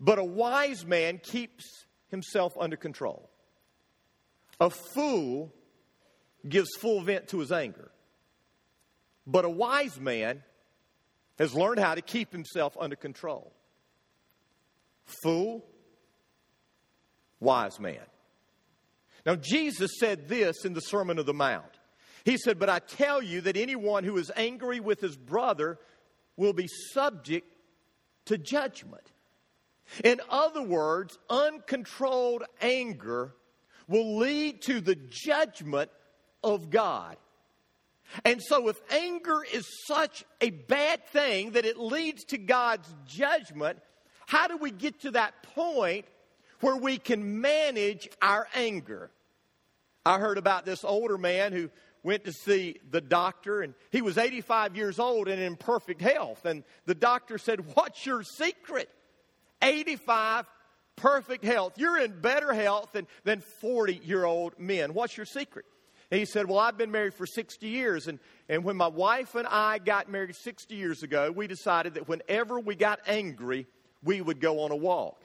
but 0.00 0.18
a 0.18 0.24
wise 0.24 0.84
man 0.84 1.18
keeps 1.18 1.86
himself 2.08 2.56
under 2.58 2.76
control. 2.76 3.28
A 4.60 4.70
fool 4.70 5.52
gives 6.48 6.68
full 6.76 7.00
vent 7.00 7.28
to 7.28 7.40
his 7.40 7.52
anger, 7.52 7.90
but 9.26 9.44
a 9.44 9.50
wise 9.50 10.00
man 10.00 10.42
has 11.38 11.54
learned 11.54 11.78
how 11.78 11.94
to 11.94 12.02
keep 12.02 12.32
himself 12.32 12.76
under 12.78 12.96
control. 12.96 13.52
Fool, 15.22 15.64
wise 17.40 17.78
man. 17.78 18.00
Now, 19.24 19.36
Jesus 19.36 19.98
said 19.98 20.28
this 20.28 20.64
in 20.64 20.74
the 20.74 20.80
Sermon 20.80 21.18
of 21.18 21.26
the 21.26 21.34
Mount. 21.34 21.78
He 22.24 22.36
said, 22.36 22.58
But 22.58 22.68
I 22.68 22.78
tell 22.78 23.22
you 23.22 23.40
that 23.42 23.56
anyone 23.56 24.04
who 24.04 24.16
is 24.16 24.30
angry 24.36 24.80
with 24.80 25.00
his 25.00 25.16
brother 25.16 25.78
will 26.36 26.52
be 26.52 26.68
subject 26.92 27.46
to 28.26 28.38
judgment. 28.38 29.02
In 30.04 30.20
other 30.28 30.62
words, 30.62 31.18
uncontrolled 31.30 32.44
anger 32.60 33.34
will 33.86 34.18
lead 34.18 34.62
to 34.62 34.80
the 34.80 34.94
judgment 34.94 35.90
of 36.42 36.70
God. 36.70 37.16
And 38.24 38.42
so, 38.42 38.68
if 38.68 38.80
anger 38.90 39.44
is 39.52 39.66
such 39.86 40.24
a 40.40 40.50
bad 40.50 41.06
thing 41.08 41.52
that 41.52 41.66
it 41.66 41.78
leads 41.78 42.24
to 42.26 42.38
God's 42.38 42.88
judgment, 43.06 43.78
how 44.26 44.46
do 44.46 44.56
we 44.56 44.70
get 44.70 45.00
to 45.00 45.10
that 45.12 45.42
point 45.54 46.06
where 46.60 46.76
we 46.76 46.98
can 46.98 47.40
manage 47.40 48.08
our 48.22 48.48
anger? 48.54 49.10
I 50.06 50.18
heard 50.18 50.38
about 50.38 50.64
this 50.64 50.84
older 50.84 51.18
man 51.18 51.52
who 51.52 51.70
went 52.02 52.24
to 52.24 52.32
see 52.32 52.76
the 52.90 53.02
doctor, 53.02 53.60
and 53.60 53.74
he 53.90 54.00
was 54.00 54.16
85 54.16 54.74
years 54.76 54.98
old 54.98 55.28
and 55.28 55.40
in 55.40 55.56
perfect 55.56 56.00
health. 56.00 56.46
And 56.46 56.64
the 56.86 56.94
doctor 56.94 57.36
said, 57.36 57.74
What's 57.74 58.06
your 58.06 58.22
secret? 58.22 58.88
85 59.62 60.46
perfect 60.96 61.44
health. 61.44 61.74
You're 61.76 61.98
in 61.98 62.20
better 62.20 62.52
health 62.52 62.90
than, 62.92 63.06
than 63.24 63.40
40 63.40 64.00
year 64.04 64.24
old 64.24 64.58
men. 64.58 64.94
What's 64.94 65.16
your 65.16 65.26
secret? 65.26 65.64
And 66.10 66.18
he 66.18 66.26
said, 66.26 66.48
Well, 66.48 66.58
I've 66.58 66.78
been 66.78 66.90
married 66.90 67.14
for 67.14 67.26
60 67.26 67.66
years. 67.66 68.06
And, 68.06 68.18
and 68.48 68.64
when 68.64 68.76
my 68.76 68.88
wife 68.88 69.34
and 69.34 69.46
I 69.46 69.78
got 69.78 70.10
married 70.10 70.34
60 70.34 70.74
years 70.74 71.02
ago, 71.02 71.30
we 71.30 71.46
decided 71.46 71.94
that 71.94 72.08
whenever 72.08 72.58
we 72.58 72.74
got 72.74 73.00
angry, 73.06 73.66
we 74.02 74.20
would 74.20 74.40
go 74.40 74.60
on 74.60 74.70
a 74.70 74.76
walk. 74.76 75.22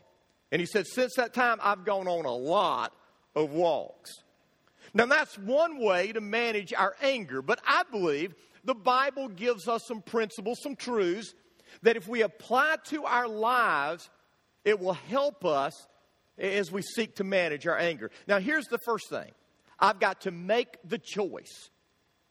And 0.52 0.60
he 0.60 0.66
said, 0.66 0.86
Since 0.88 1.16
that 1.16 1.34
time, 1.34 1.60
I've 1.62 1.86
gone 1.86 2.08
on 2.08 2.26
a 2.26 2.36
lot 2.36 2.94
of 3.36 3.52
walks. 3.52 4.12
Now, 4.94 5.06
that's 5.06 5.38
one 5.38 5.80
way 5.80 6.12
to 6.12 6.22
manage 6.22 6.74
our 6.74 6.96
anger, 7.02 7.42
but 7.42 7.60
I 7.66 7.84
believe 7.90 8.36
the 8.64 8.76
Bible 8.76 9.30
gives 9.30 9.68
us 9.68 9.86
some 9.88 10.02
principles, 10.02 10.60
some 10.62 10.76
truths 10.76 11.34
that 11.82 11.98
if 11.98 12.08
we 12.08 12.22
apply 12.22 12.76
to 12.86 13.06
our 13.06 13.28
lives, 13.28 14.10
it 14.66 14.80
will 14.80 14.94
help 14.94 15.46
us 15.46 15.88
as 16.38 16.72
we 16.72 16.82
seek 16.82 17.16
to 17.16 17.24
manage 17.24 17.68
our 17.68 17.78
anger. 17.78 18.12
Now, 18.28 18.40
here's 18.40 18.66
the 18.66 18.80
first 18.80 19.10
thing 19.10 19.32
I've 19.80 20.00
got 20.00 20.22
to 20.22 20.32
make 20.32 20.78
the 20.84 20.98
choice. 20.98 21.70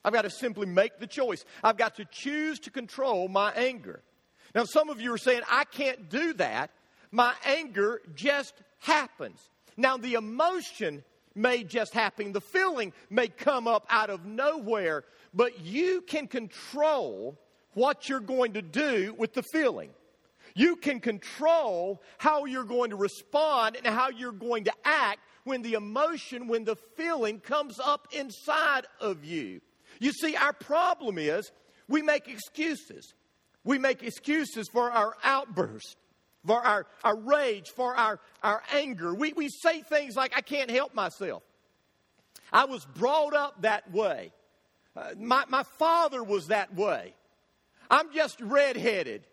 I've 0.05 0.13
got 0.13 0.23
to 0.23 0.31
simply 0.31 0.67
make 0.67 0.99
the 0.99 1.07
choice. 1.07 1.45
I've 1.63 1.77
got 1.77 1.97
to 1.97 2.05
choose 2.05 2.59
to 2.61 2.71
control 2.71 3.29
my 3.29 3.53
anger. 3.53 4.03
Now, 4.55 4.65
some 4.65 4.91
of 4.91 5.01
you 5.01 5.15
are 5.15 5.19
saying, 5.19 5.43
I 5.51 5.65
can't 5.65 6.09
do 6.09 6.35
that. 6.35 6.71
My 7.11 7.35
anger 7.45 8.01
just 8.15 8.55
happens. 8.81 9.39
Now, 9.77 9.97
the 9.97 10.15
emotion 10.15 11.05
may 11.35 11.65
just 11.65 11.95
happen, 11.95 12.33
the 12.33 12.41
feeling 12.41 12.93
may 13.09 13.29
come 13.29 13.67
up 13.67 13.87
out 13.89 14.11
of 14.11 14.27
nowhere, 14.27 15.05
but 15.33 15.61
you 15.61 16.03
can 16.03 16.27
control 16.27 17.39
what 17.75 18.09
you're 18.09 18.21
going 18.21 18.53
to 18.55 18.63
do 18.63 19.15
with 19.17 19.33
the 19.33 19.43
feeling. 19.43 19.91
You 20.55 20.77
can 20.77 21.01
control 21.01 22.03
how 22.19 22.45
you're 22.45 22.65
going 22.65 22.91
to 22.91 22.97
respond 22.97 23.77
and 23.77 23.87
how 23.87 24.11
you're 24.11 24.33
going 24.33 24.65
to 24.65 24.73
act 24.85 25.21
when 25.45 25.63
the 25.63 25.75
emotion, 25.75 26.49
when 26.49 26.65
the 26.65 26.77
feeling 26.97 27.41
comes 27.41 27.81
up 27.81 28.09
inside 28.13 28.87
of 29.01 29.25
you. 29.25 29.61
You 29.99 30.13
see, 30.13 30.37
our 30.37 30.53
problem 30.53 31.19
is 31.19 31.51
we 31.89 32.03
make 32.03 32.29
excuses. 32.29 33.15
We 33.65 33.79
make 33.79 34.03
excuses 34.03 34.69
for 34.69 34.91
our 34.91 35.15
outburst, 35.23 35.97
for 36.47 36.61
our, 36.61 36.87
our 37.05 37.17
rage, 37.17 37.71
for 37.71 37.95
our, 37.95 38.21
our 38.43 38.63
anger. 38.73 39.15
We, 39.15 39.33
we 39.33 39.49
say 39.49 39.83
things 39.83 40.17
like, 40.17 40.33
I 40.37 40.41
can't 40.41 40.71
help 40.71 40.95
myself. 40.95 41.43
I 42.53 42.65
was 42.65 42.85
brought 42.85 43.35
up 43.35 43.63
that 43.63 43.91
way. 43.93 44.33
Uh, 44.95 45.11
my, 45.19 45.45
my 45.49 45.63
father 45.63 46.23
was 46.23 46.49
that 46.49 46.75
way. 46.75 47.15
I'm 47.91 48.13
just 48.13 48.41
redheaded. 48.41 49.27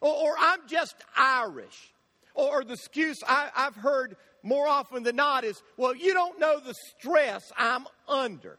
Or, 0.00 0.14
or 0.14 0.34
I'm 0.38 0.60
just 0.68 0.94
Irish. 1.16 1.92
Or, 2.34 2.60
or 2.60 2.64
the 2.64 2.74
excuse 2.74 3.18
I, 3.26 3.50
I've 3.56 3.76
heard 3.76 4.16
more 4.42 4.68
often 4.68 5.02
than 5.02 5.16
not 5.16 5.44
is, 5.44 5.62
well, 5.76 5.94
you 5.94 6.14
don't 6.14 6.38
know 6.38 6.60
the 6.60 6.74
stress 6.74 7.50
I'm 7.56 7.86
under. 8.08 8.58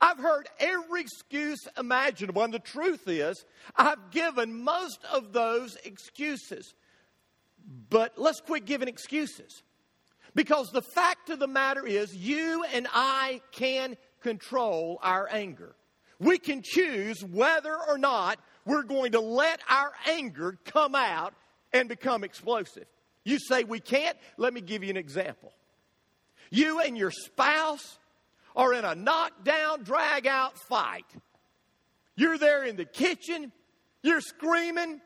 I've 0.00 0.18
heard 0.18 0.48
every 0.60 1.00
excuse 1.00 1.58
imaginable, 1.76 2.42
and 2.42 2.54
the 2.54 2.60
truth 2.60 3.08
is, 3.08 3.44
I've 3.74 4.10
given 4.12 4.62
most 4.62 5.00
of 5.12 5.32
those 5.32 5.76
excuses. 5.84 6.74
But 7.88 8.12
let's 8.16 8.40
quit 8.40 8.66
giving 8.66 8.88
excuses. 8.88 9.62
Because 10.34 10.70
the 10.70 10.82
fact 10.82 11.28
of 11.30 11.40
the 11.40 11.48
matter 11.48 11.84
is, 11.84 12.14
you 12.14 12.64
and 12.72 12.86
I 12.92 13.40
can 13.50 13.96
control 14.20 14.98
our 15.02 15.28
anger. 15.30 15.74
We 16.20 16.38
can 16.38 16.62
choose 16.62 17.24
whether 17.24 17.74
or 17.74 17.98
not 17.98 18.38
we're 18.64 18.82
going 18.82 19.12
to 19.12 19.20
let 19.20 19.60
our 19.68 19.92
anger 20.08 20.58
come 20.64 20.94
out 20.94 21.34
and 21.72 21.88
become 21.88 22.24
explosive. 22.24 22.86
You 23.24 23.38
say 23.38 23.64
we 23.64 23.80
can't? 23.80 24.16
Let 24.36 24.54
me 24.54 24.60
give 24.60 24.82
you 24.82 24.90
an 24.90 24.96
example. 24.96 25.52
You 26.50 26.80
and 26.80 26.96
your 26.96 27.10
spouse 27.10 27.98
are 28.56 28.74
in 28.74 28.84
a 28.84 28.94
knockdown, 28.94 29.84
drag 29.84 30.26
out 30.26 30.58
fight. 30.58 31.06
You're 32.16 32.38
there 32.38 32.64
in 32.64 32.76
the 32.76 32.84
kitchen, 32.84 33.52
you're 34.02 34.20
screaming, 34.20 35.00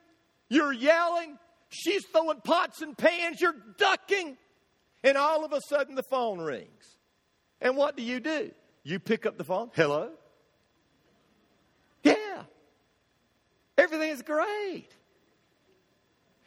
you're 0.48 0.72
yelling, 0.72 1.38
she's 1.68 2.04
throwing 2.06 2.40
pots 2.40 2.82
and 2.82 2.96
pans, 2.96 3.40
you're 3.40 3.56
ducking, 3.78 4.36
and 5.02 5.16
all 5.16 5.44
of 5.44 5.52
a 5.52 5.60
sudden 5.68 5.94
the 5.94 6.02
phone 6.02 6.40
rings. 6.40 6.96
And 7.60 7.76
what 7.76 7.96
do 7.96 8.02
you 8.02 8.20
do? 8.20 8.50
You 8.82 8.98
pick 8.98 9.26
up 9.26 9.38
the 9.38 9.44
phone. 9.44 9.70
Hello? 9.74 10.10
Everything 13.76 14.10
is 14.10 14.22
great. 14.22 14.88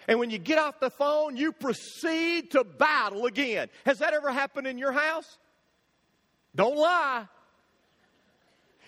And 0.07 0.19
when 0.19 0.29
you 0.29 0.37
get 0.37 0.57
off 0.57 0.79
the 0.79 0.89
phone, 0.89 1.35
you 1.35 1.51
proceed 1.51 2.51
to 2.51 2.63
battle 2.63 3.25
again. 3.25 3.67
Has 3.85 3.99
that 3.99 4.13
ever 4.13 4.31
happened 4.31 4.65
in 4.65 4.77
your 4.77 4.93
house? 4.93 5.37
Don't 6.55 6.77
lie. 6.77 7.27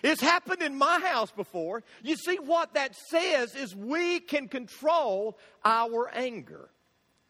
It's 0.02 0.22
happened 0.22 0.62
in 0.62 0.76
my 0.76 0.98
house 0.98 1.30
before. 1.30 1.82
You 2.02 2.16
see, 2.16 2.36
what 2.36 2.72
that 2.72 2.96
says 3.10 3.54
is 3.54 3.76
we 3.76 4.20
can 4.20 4.48
control 4.48 5.38
our 5.62 6.10
anger. 6.14 6.70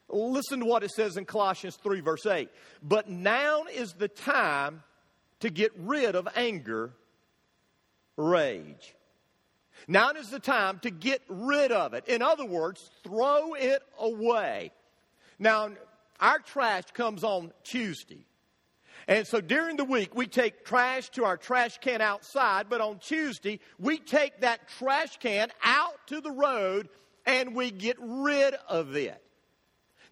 Listen 0.09 0.61
to 0.61 0.67
what 0.67 0.85
it 0.85 0.91
says 0.91 1.17
in 1.17 1.25
Colossians 1.25 1.77
3, 1.77 2.01
verse 2.01 2.27
8. 2.27 2.49
But 2.83 3.09
now 3.09 3.65
is 3.65 3.93
the 3.95 4.09
time 4.09 4.83
to 5.41 5.51
get 5.51 5.73
rid 5.77 6.15
of 6.15 6.29
anger, 6.37 6.93
rage. 8.17 8.95
Now 9.89 10.11
is 10.11 10.31
the 10.31 10.41
time 10.41 10.79
to 10.81 10.91
get 10.91 11.23
rid 11.29 11.73
of 11.73 11.95
it. 11.95 12.07
In 12.09 12.23
other 12.23 12.45
words, 12.45 12.91
throw 13.03 13.55
it 13.55 13.83
away. 13.99 14.73
Now, 15.39 15.71
our 16.21 16.39
trash 16.39 16.85
comes 16.93 17.25
on 17.25 17.53
Tuesday. 17.65 18.27
And 19.09 19.27
so 19.27 19.41
during 19.41 19.77
the 19.77 19.85
week, 19.85 20.15
we 20.15 20.27
take 20.27 20.65
trash 20.65 21.09
to 21.11 21.25
our 21.25 21.37
trash 21.37 21.79
can 21.79 22.01
outside, 22.01 22.67
but 22.69 22.81
on 22.81 22.99
Tuesday, 22.99 23.59
we 23.79 23.99
take 23.99 24.41
that 24.41 24.69
trash 24.69 25.19
can 25.19 25.49
out 25.65 26.07
to 26.09 26.21
the 26.21 26.31
road 26.31 26.89
and 27.27 27.55
we 27.55 27.71
get 27.71 27.97
rid 27.99 28.55
of 28.69 28.97
it. 28.97 29.21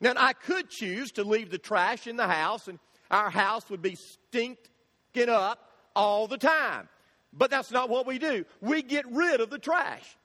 Now, 0.00 0.14
I 0.16 0.32
could 0.32 0.70
choose 0.70 1.12
to 1.12 1.24
leave 1.24 1.50
the 1.50 1.58
trash 1.58 2.06
in 2.06 2.16
the 2.16 2.26
house 2.26 2.68
and 2.68 2.78
our 3.10 3.30
house 3.30 3.68
would 3.70 3.82
be 3.82 3.96
stinking 3.96 5.28
up 5.28 5.58
all 5.94 6.26
the 6.26 6.38
time. 6.38 6.88
But 7.32 7.50
that's 7.50 7.70
not 7.70 7.90
what 7.90 8.06
we 8.06 8.18
do. 8.18 8.44
We 8.60 8.82
get 8.82 9.04
rid 9.10 9.40
of 9.40 9.50
the 9.50 9.58
trash. 9.58 10.16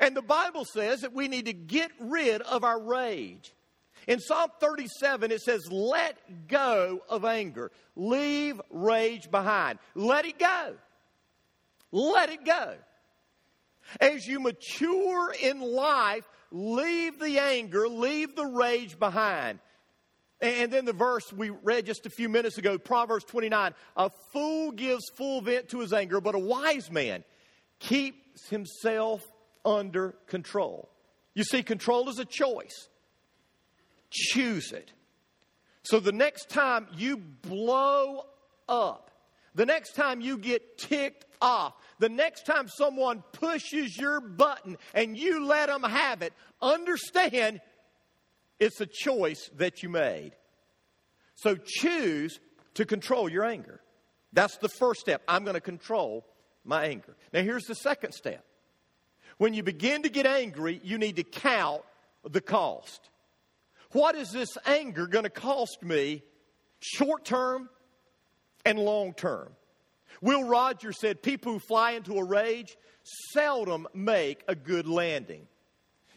And 0.00 0.16
the 0.16 0.22
Bible 0.22 0.64
says 0.64 1.00
that 1.00 1.12
we 1.12 1.28
need 1.28 1.46
to 1.46 1.52
get 1.52 1.90
rid 2.00 2.42
of 2.42 2.64
our 2.64 2.80
rage. 2.80 3.52
In 4.06 4.20
Psalm 4.20 4.50
37, 4.60 5.32
it 5.32 5.40
says, 5.40 5.70
Let 5.70 6.48
go 6.48 7.00
of 7.08 7.24
anger. 7.24 7.72
Leave 7.96 8.60
rage 8.70 9.30
behind. 9.30 9.78
Let 9.94 10.26
it 10.26 10.38
go. 10.38 10.74
Let 11.92 12.30
it 12.30 12.44
go. 12.44 12.74
As 14.00 14.26
you 14.26 14.40
mature 14.40 15.32
in 15.32 15.60
life, 15.60 16.28
leave 16.50 17.18
the 17.18 17.38
anger, 17.38 17.88
leave 17.88 18.34
the 18.34 18.46
rage 18.46 18.98
behind. 18.98 19.60
And 20.40 20.70
then 20.70 20.84
the 20.84 20.92
verse 20.92 21.32
we 21.32 21.50
read 21.50 21.86
just 21.86 22.04
a 22.04 22.10
few 22.10 22.28
minutes 22.28 22.58
ago, 22.58 22.78
Proverbs 22.78 23.24
29 23.24 23.74
A 23.96 24.10
fool 24.32 24.72
gives 24.72 25.08
full 25.16 25.40
vent 25.40 25.70
to 25.70 25.80
his 25.80 25.92
anger, 25.92 26.20
but 26.20 26.34
a 26.34 26.38
wise 26.38 26.90
man 26.90 27.24
keeps 27.78 28.48
himself 28.48 29.22
under 29.64 30.14
control. 30.26 30.90
You 31.34 31.44
see, 31.44 31.62
control 31.62 32.08
is 32.08 32.18
a 32.18 32.24
choice. 32.24 32.88
Choose 34.10 34.72
it. 34.72 34.92
So 35.82 36.00
the 36.00 36.12
next 36.12 36.50
time 36.50 36.86
you 36.96 37.16
blow 37.16 38.22
up, 38.68 39.10
the 39.54 39.66
next 39.66 39.94
time 39.94 40.20
you 40.20 40.36
get 40.36 40.78
ticked 40.78 41.24
off, 41.40 41.74
the 41.98 42.08
next 42.08 42.44
time 42.44 42.68
someone 42.68 43.22
pushes 43.32 43.96
your 43.96 44.20
button 44.20 44.76
and 44.94 45.16
you 45.16 45.46
let 45.46 45.68
them 45.68 45.82
have 45.82 46.22
it, 46.22 46.32
understand 46.60 47.60
it's 48.58 48.80
a 48.80 48.86
choice 48.86 49.50
that 49.56 49.82
you 49.82 49.88
made. 49.88 50.32
So 51.34 51.56
choose 51.56 52.40
to 52.74 52.84
control 52.84 53.28
your 53.28 53.44
anger. 53.44 53.80
That's 54.32 54.56
the 54.58 54.68
first 54.68 55.00
step. 55.00 55.22
I'm 55.28 55.44
going 55.44 55.54
to 55.54 55.60
control 55.60 56.26
my 56.64 56.86
anger. 56.86 57.16
Now, 57.32 57.42
here's 57.42 57.64
the 57.64 57.74
second 57.74 58.12
step. 58.12 58.44
When 59.38 59.54
you 59.54 59.62
begin 59.62 60.02
to 60.02 60.08
get 60.08 60.26
angry, 60.26 60.80
you 60.82 60.98
need 60.98 61.16
to 61.16 61.22
count 61.22 61.82
the 62.24 62.40
cost. 62.40 63.10
What 63.92 64.14
is 64.14 64.30
this 64.30 64.56
anger 64.66 65.06
going 65.06 65.24
to 65.24 65.30
cost 65.30 65.82
me 65.82 66.22
short 66.80 67.24
term 67.24 67.68
and 68.64 68.78
long 68.78 69.12
term? 69.14 69.52
Will 70.20 70.44
Rogers 70.44 70.98
said, 70.98 71.22
People 71.22 71.52
who 71.52 71.58
fly 71.58 71.92
into 71.92 72.14
a 72.14 72.24
rage 72.24 72.76
seldom 73.32 73.86
make 73.94 74.42
a 74.48 74.54
good 74.54 74.88
landing. 74.88 75.46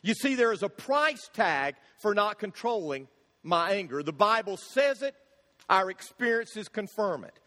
You 0.02 0.14
see, 0.14 0.36
there 0.36 0.52
is 0.52 0.64
a 0.64 0.70
price 0.70 1.30
tag 1.34 1.76
for 2.00 2.14
not 2.14 2.40
controlling 2.40 3.08
my 3.44 3.72
anger. 3.72 4.04
The 4.04 4.14
Bible 4.14 4.58
says 4.58 5.02
it, 5.02 5.16
our 5.70 5.90
experiences 5.90 6.68
confirm 6.68 7.24
it. 7.24 7.40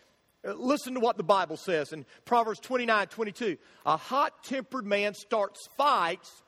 Uh, 0.47 0.53
listen 0.55 0.95
to 0.95 1.01
what 1.01 1.17
the 1.17 1.23
Bible 1.23 1.57
says 1.57 1.93
in 1.93 2.05
Proverbs 2.25 2.61
29 2.61 3.07
22. 3.09 3.57
A 3.87 3.97
hot 3.97 4.45
tempered 4.45 4.87
man 4.87 5.15
starts 5.15 5.69
fights 5.77 6.43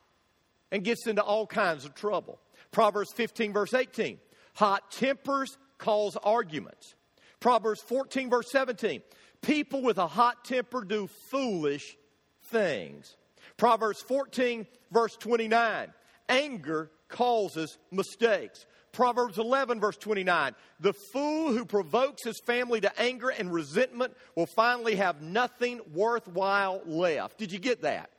and 0.71 0.83
gets 0.83 1.07
into 1.07 1.23
all 1.23 1.47
kinds 1.47 1.85
of 1.85 1.95
trouble. 1.95 2.39
Proverbs 2.71 3.11
15, 3.13 3.53
verse 3.53 3.73
18. 3.73 4.19
Hot 4.55 4.91
tempers 4.91 5.57
cause 5.77 6.17
arguments. 6.23 6.95
Proverbs 7.39 7.81
14, 7.81 8.29
verse 8.29 8.51
17. 8.51 9.01
People 9.41 9.81
with 9.81 9.97
a 9.97 10.07
hot 10.07 10.43
temper 10.43 10.83
do 10.83 11.07
foolish 11.29 11.97
things. 12.45 13.15
Proverbs 13.57 14.01
14, 14.01 14.67
verse 14.91 15.15
29. 15.17 15.93
Anger 16.27 16.91
causes 17.07 17.77
mistakes. 17.91 18.65
Proverbs 18.91 19.37
11, 19.37 19.79
verse 19.79 19.97
29. 19.97 20.55
The 20.79 20.93
fool 20.93 21.51
who 21.51 21.65
provokes 21.65 22.23
his 22.23 22.39
family 22.39 22.81
to 22.81 22.99
anger 22.99 23.29
and 23.29 23.51
resentment 23.51 24.15
will 24.35 24.45
finally 24.45 24.95
have 24.95 25.21
nothing 25.21 25.81
worthwhile 25.93 26.81
left. 26.85 27.37
Did 27.37 27.51
you 27.51 27.59
get 27.59 27.81
that? 27.81 28.09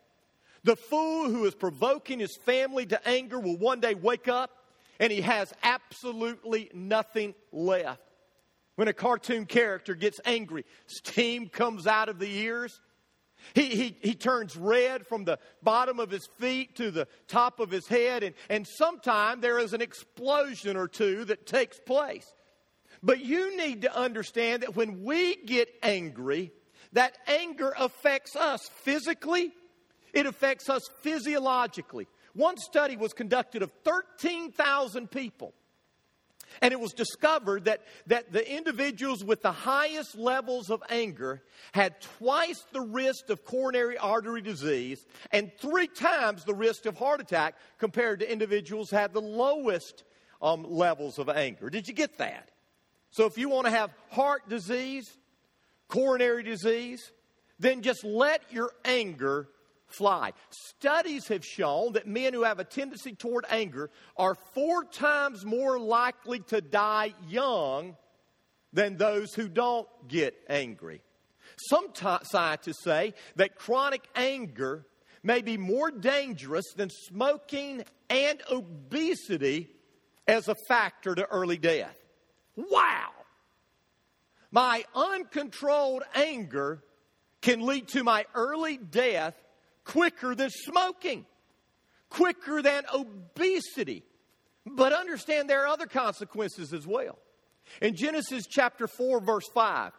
The 0.64 0.76
fool 0.76 1.31
who 1.31 1.45
is 1.45 1.55
provoking 1.55 2.19
his 2.19 2.37
family 2.37 2.87
to 2.87 3.09
anger 3.09 3.38
will 3.38 3.57
one 3.57 3.81
day 3.81 3.95
wake 3.95 4.28
up 4.28 4.50
and 4.99 5.12
he 5.12 5.20
has 5.20 5.53
absolutely 5.62 6.70
nothing 6.75 7.35
left. 7.53 8.03
When 8.75 8.88
a 8.88 8.92
cartoon 8.92 9.46
character 9.46 9.94
gets 9.94 10.20
angry, 10.25 10.64
steam 10.87 11.49
comes 11.49 11.87
out 11.87 12.09
of 12.09 12.18
the 12.18 12.31
ears. 12.31 12.81
He, 13.55 13.68
he, 13.77 13.96
he 14.03 14.14
turns 14.14 14.57
red 14.57 15.07
from 15.07 15.25
the 15.25 15.38
bottom 15.62 16.01
of 16.01 16.11
his 16.11 16.27
feet 16.38 16.77
to 16.77 16.90
the 16.90 17.09
top 17.29 17.61
of 17.61 17.70
his 17.70 17.87
head, 17.87 18.22
and, 18.22 18.35
and 18.49 18.66
sometime 18.66 19.40
there 19.40 19.59
is 19.59 19.72
an 19.72 19.81
explosion 19.81 20.77
or 20.77 20.88
two 20.88 21.25
that 21.27 21.46
takes 21.46 21.79
place. 21.79 22.27
But 23.03 23.25
you 23.25 23.57
need 23.57 23.83
to 23.83 23.96
understand 23.96 24.62
that 24.62 24.75
when 24.75 25.05
we 25.05 25.37
get 25.37 25.68
angry, 25.83 26.53
that 26.92 27.16
anger 27.27 27.75
affects 27.79 28.37
us 28.37 28.68
physically, 28.83 29.53
it 30.12 30.27
affects 30.27 30.68
us 30.68 30.88
physiologically. 31.03 32.09
One 32.35 32.57
study 32.57 32.96
was 32.96 33.12
conducted 33.12 33.62
of 33.62 33.70
13,000 33.85 35.11
people. 35.11 35.55
And 36.62 36.73
it 36.73 36.81
was 36.81 36.92
discovered 36.92 37.64
that, 37.64 37.83
that 38.07 38.33
the 38.33 38.49
individuals 38.51 39.25
with 39.25 39.42
the 39.42 39.53
highest 39.53 40.16
levels 40.16 40.71
of 40.71 40.83
anger 40.88 41.42
had 41.73 42.01
twice 42.01 42.64
the 42.73 42.81
risk 42.81 43.31
of 43.31 43.45
coronary 43.45 43.99
artery 43.99 44.42
disease 44.42 45.05
and 45.33 45.51
three 45.59 45.87
times 45.87 46.45
the 46.45 46.55
risk 46.55 46.87
of 46.87 46.97
heart 46.97 47.21
attack 47.21 47.57
compared 47.79 48.21
to 48.21 48.31
individuals 48.31 48.90
who 48.90 48.97
had 48.97 49.12
the 49.12 49.21
lowest 49.21 50.05
um, 50.42 50.64
levels 50.69 51.19
of 51.19 51.29
anger. 51.29 51.71
Did 51.71 51.88
you 51.88 51.95
get 51.95 52.19
that? 52.19 52.51
So 53.11 53.27
if 53.27 53.38
you 53.38 53.49
want 53.49 53.66
to 53.66 53.71
have 53.71 53.90
heart 54.11 54.49
disease, 54.49 55.11
coronary 55.88 56.42
disease, 56.42 57.12
then 57.59 57.83
just 57.83 58.05
let 58.05 58.53
your 58.53 58.71
anger 58.85 59.49
fly. 59.87 60.33
Studies 60.51 61.29
have 61.29 61.44
shown 61.44 61.92
that 61.92 62.07
men 62.07 62.35
who 62.35 62.42
have 62.44 62.59
a 62.59 62.64
tendency 62.64 63.14
toward 63.14 63.44
anger 63.49 63.90
are 64.16 64.35
four 64.55 64.85
times 64.85 65.44
more 65.44 65.79
likely 65.79 66.40
to 66.40 66.61
die 66.61 67.14
young 67.29 67.96
than 68.72 68.96
those 68.96 69.35
who 69.35 69.49
don't 69.49 69.88
get 70.09 70.35
angry. 70.49 71.01
Some 71.70 71.92
t- 71.92 72.07
scientists 72.22 72.83
say 72.83 73.14
that 73.37 73.57
chronic 73.57 74.03
anger 74.14 74.87
may 75.22 75.42
be 75.42 75.57
more 75.57 75.90
dangerous 75.90 76.64
than 76.77 76.90
smoking 76.90 77.85
and 78.11 78.42
obesity 78.51 79.70
as 80.29 80.49
a 80.49 80.55
factor 80.68 81.14
to 81.14 81.27
early 81.27 81.57
death. 81.57 81.96
Wow! 82.57 83.11
My 84.51 84.85
uncontrolled 84.94 86.03
anger 86.14 86.83
can 87.40 87.61
lead 87.61 87.88
to 87.88 88.05
my 88.05 88.25
early 88.35 88.77
death 88.77 89.35
quicker 89.87 90.35
than 90.35 90.51
smoking, 90.51 91.25
quicker 92.11 92.61
than 92.61 92.85
obesity. 92.92 94.03
But 94.66 94.92
understand 94.92 95.49
there 95.49 95.62
are 95.62 95.68
other 95.68 95.87
consequences 95.87 96.75
as 96.75 96.87
well. 96.87 97.18
In 97.81 97.96
Genesis 97.96 98.44
chapter 98.49 98.87
4, 98.87 99.20
verse 99.20 99.49
5, 99.55 99.92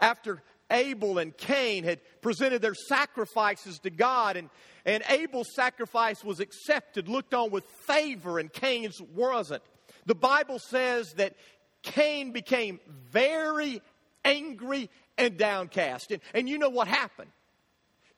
after 0.00 0.42
Abel 0.70 1.18
and 1.18 1.36
Cain 1.36 1.84
had 1.84 2.00
presented 2.20 2.60
their 2.60 2.74
sacrifices 2.74 3.78
to 3.80 3.90
God, 3.90 4.36
and, 4.36 4.50
and 4.84 5.02
Abel's 5.08 5.54
sacrifice 5.54 6.22
was 6.22 6.40
accepted, 6.40 7.08
looked 7.08 7.32
on 7.32 7.50
with 7.50 7.64
favor, 7.86 8.38
and 8.38 8.52
Cain's 8.52 9.00
wasn't. 9.14 9.62
The 10.06 10.14
Bible 10.14 10.58
says 10.58 11.12
that 11.14 11.34
Cain 11.82 12.32
became 12.32 12.80
very 13.10 13.82
angry 14.24 14.90
and 15.16 15.36
downcast. 15.36 16.10
And, 16.10 16.20
and 16.34 16.48
you 16.48 16.58
know 16.58 16.70
what 16.70 16.88
happened? 16.88 17.30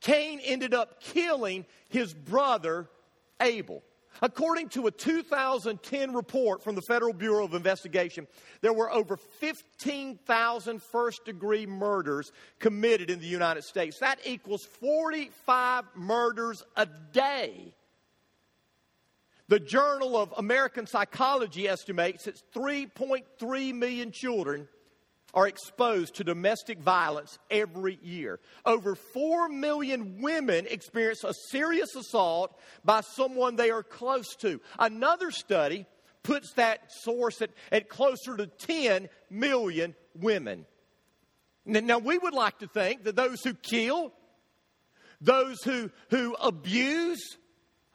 Cain 0.01 0.41
ended 0.41 0.75
up 0.75 1.01
killing 1.01 1.67
his 1.89 2.15
brother 2.15 2.89
Abel. 3.41 3.83
According 4.23 4.69
to 4.71 4.87
a 4.87 4.91
2010 4.91 6.13
report 6.13 6.63
from 6.63 6.75
the 6.75 6.83
Federal 6.83 7.13
Bureau 7.13 7.45
of 7.45 7.55
Investigation, 7.55 8.27
there 8.61 8.73
were 8.73 8.91
over 8.91 9.17
15,000 9.17 10.83
first 10.83 11.25
degree 11.25 11.65
murders 11.65 12.33
committed 12.59 13.09
in 13.09 13.21
the 13.21 13.27
United 13.27 13.65
States. 13.65 13.99
That 13.99 14.19
equals 14.25 14.65
45 14.65 15.85
murders 15.95 16.65
a 16.77 16.87
day. 17.13 17.75
The 19.49 19.61
Journal 19.61 20.17
of 20.17 20.35
American 20.37 20.87
Psychology 20.87 21.67
estimates 21.67 22.25
that 22.25 22.43
3.3 22.55 23.75
million 23.75 24.13
children 24.13 24.69
are 25.35 25.47
exposed 25.47 26.17
to 26.17 26.25
domestic 26.25 26.79
violence 26.79 27.39
every 27.51 27.99
year. 28.03 28.41
Over 28.65 28.95
4 28.95 29.49
million 29.49 30.21
women 30.21 30.67
experience 30.69 31.25
a 31.25 31.35
serious 31.51 31.95
assault 31.97 32.59
by 32.85 33.01
someone 33.01 33.57
they 33.57 33.71
are 33.71 33.83
close 33.83 34.35
to. 34.37 34.61
Another 34.79 35.31
study 35.31 35.87
puts 36.23 36.53
that 36.55 36.93
source 37.03 37.41
at, 37.43 37.51
at 37.73 37.89
closer 37.89 38.37
to 38.37 38.47
10 38.47 39.09
million 39.31 39.95
women. 40.15 40.67
Now, 41.65 41.99
we 41.99 42.19
would 42.19 42.35
like 42.35 42.59
to 42.59 42.67
think 42.67 43.05
that 43.05 43.17
those 43.17 43.43
who 43.43 43.55
kill, 43.55 44.13
those 45.21 45.63
who, 45.63 45.91
who 46.11 46.35
abuse, 46.35 47.37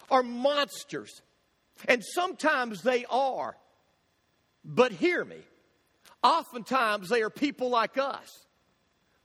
are 0.09 0.23
monsters. 0.23 1.21
And 1.87 2.03
sometimes 2.03 2.81
they 2.83 3.05
are. 3.09 3.57
But 4.63 4.91
hear 4.91 5.23
me 5.23 5.37
Oftentimes, 6.25 7.07
they 7.07 7.21
are 7.21 7.29
people 7.29 7.69
like 7.69 7.99
us. 7.99 8.47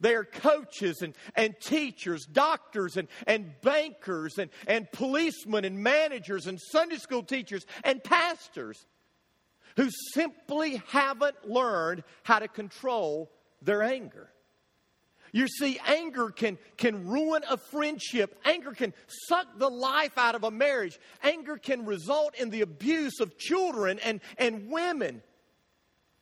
They 0.01 0.15
are 0.15 0.25
coaches 0.25 1.01
and, 1.01 1.15
and 1.35 1.59
teachers, 1.59 2.27
doctors 2.31 2.99
and, 2.99 3.09
and 3.27 3.55
bankers 3.63 4.37
and, 4.37 4.51
and 4.67 4.91
policemen 4.93 5.65
and 5.65 5.79
managers 5.83 6.47
and 6.47 6.61
Sunday 6.61 6.99
school 6.99 7.23
teachers 7.23 7.65
and 7.85 8.05
pastors 8.05 8.85
who 9.77 9.89
simply 10.13 10.83
haven't 10.89 11.49
learned 11.49 12.05
how 12.23 12.39
to 12.39 12.49
control 12.49 13.31
their 13.63 13.83
anger. 13.83 14.29
You 15.33 15.49
see, 15.49 15.81
anger 15.87 16.29
can, 16.29 16.59
can 16.77 17.09
ruin 17.09 17.45
a 17.49 17.57
friendship. 17.57 18.39
Anger 18.45 18.73
can 18.73 18.93
suck 19.29 19.47
the 19.59 19.71
life 19.71 20.19
out 20.19 20.35
of 20.35 20.45
a 20.45 20.51
marriage. 20.51 20.99
Anger 21.23 21.57
can 21.57 21.87
result 21.87 22.35
in 22.35 22.51
the 22.51 22.61
abuse 22.61 23.21
of 23.21 23.39
children 23.39 23.99
and, 24.01 24.21
and 24.37 24.71
women 24.71 25.23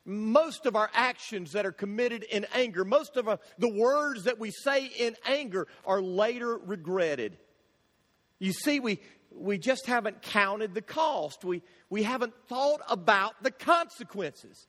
most 0.08 0.64
of 0.64 0.74
our 0.74 0.90
actions 0.94 1.52
that 1.52 1.66
are 1.66 1.72
committed 1.72 2.22
in 2.24 2.46
anger, 2.54 2.84
most 2.84 3.16
of 3.16 3.28
our, 3.28 3.38
the 3.58 3.68
words 3.68 4.24
that 4.24 4.38
we 4.38 4.50
say 4.50 4.86
in 4.86 5.14
anger 5.26 5.66
are 5.84 6.00
later 6.00 6.56
regretted. 6.56 7.36
You 8.38 8.52
see, 8.52 8.80
we, 8.80 9.00
we 9.30 9.58
just 9.58 9.86
haven't 9.86 10.22
counted 10.22 10.74
the 10.74 10.82
cost. 10.82 11.44
We, 11.44 11.62
we 11.90 12.04
haven't 12.04 12.32
thought 12.48 12.80
about 12.88 13.42
the 13.42 13.50
consequences. 13.50 14.66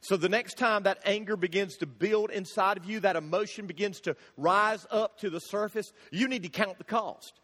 So 0.00 0.18
the 0.18 0.28
next 0.28 0.58
time 0.58 0.82
that 0.82 0.98
anger 1.06 1.34
begins 1.34 1.78
to 1.78 1.86
build 1.86 2.30
inside 2.30 2.76
of 2.76 2.84
you, 2.84 3.00
that 3.00 3.16
emotion 3.16 3.66
begins 3.66 4.00
to 4.00 4.16
rise 4.36 4.86
up 4.90 5.18
to 5.20 5.30
the 5.30 5.38
surface, 5.38 5.90
you 6.10 6.28
need 6.28 6.42
to 6.42 6.50
count 6.50 6.76
the 6.76 6.84
cost. 6.84 7.40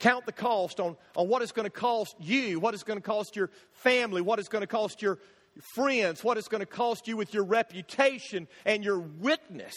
Count 0.00 0.26
the 0.26 0.32
cost 0.32 0.80
on, 0.80 0.96
on 1.14 1.28
what 1.28 1.42
it's 1.42 1.52
going 1.52 1.64
to 1.64 1.70
cost 1.70 2.16
you, 2.18 2.58
what 2.58 2.74
it's 2.74 2.82
going 2.82 2.98
to 2.98 3.02
cost 3.02 3.36
your 3.36 3.50
family, 3.70 4.20
what 4.20 4.40
it's 4.40 4.48
going 4.48 4.62
to 4.62 4.66
cost 4.66 5.00
your, 5.00 5.18
friends, 5.74 6.22
what 6.22 6.36
it's 6.36 6.48
going 6.48 6.60
to 6.60 6.66
cost 6.66 7.08
you 7.08 7.16
with 7.16 7.32
your 7.34 7.44
reputation 7.44 8.48
and 8.64 8.84
your 8.84 8.98
witness. 8.98 9.74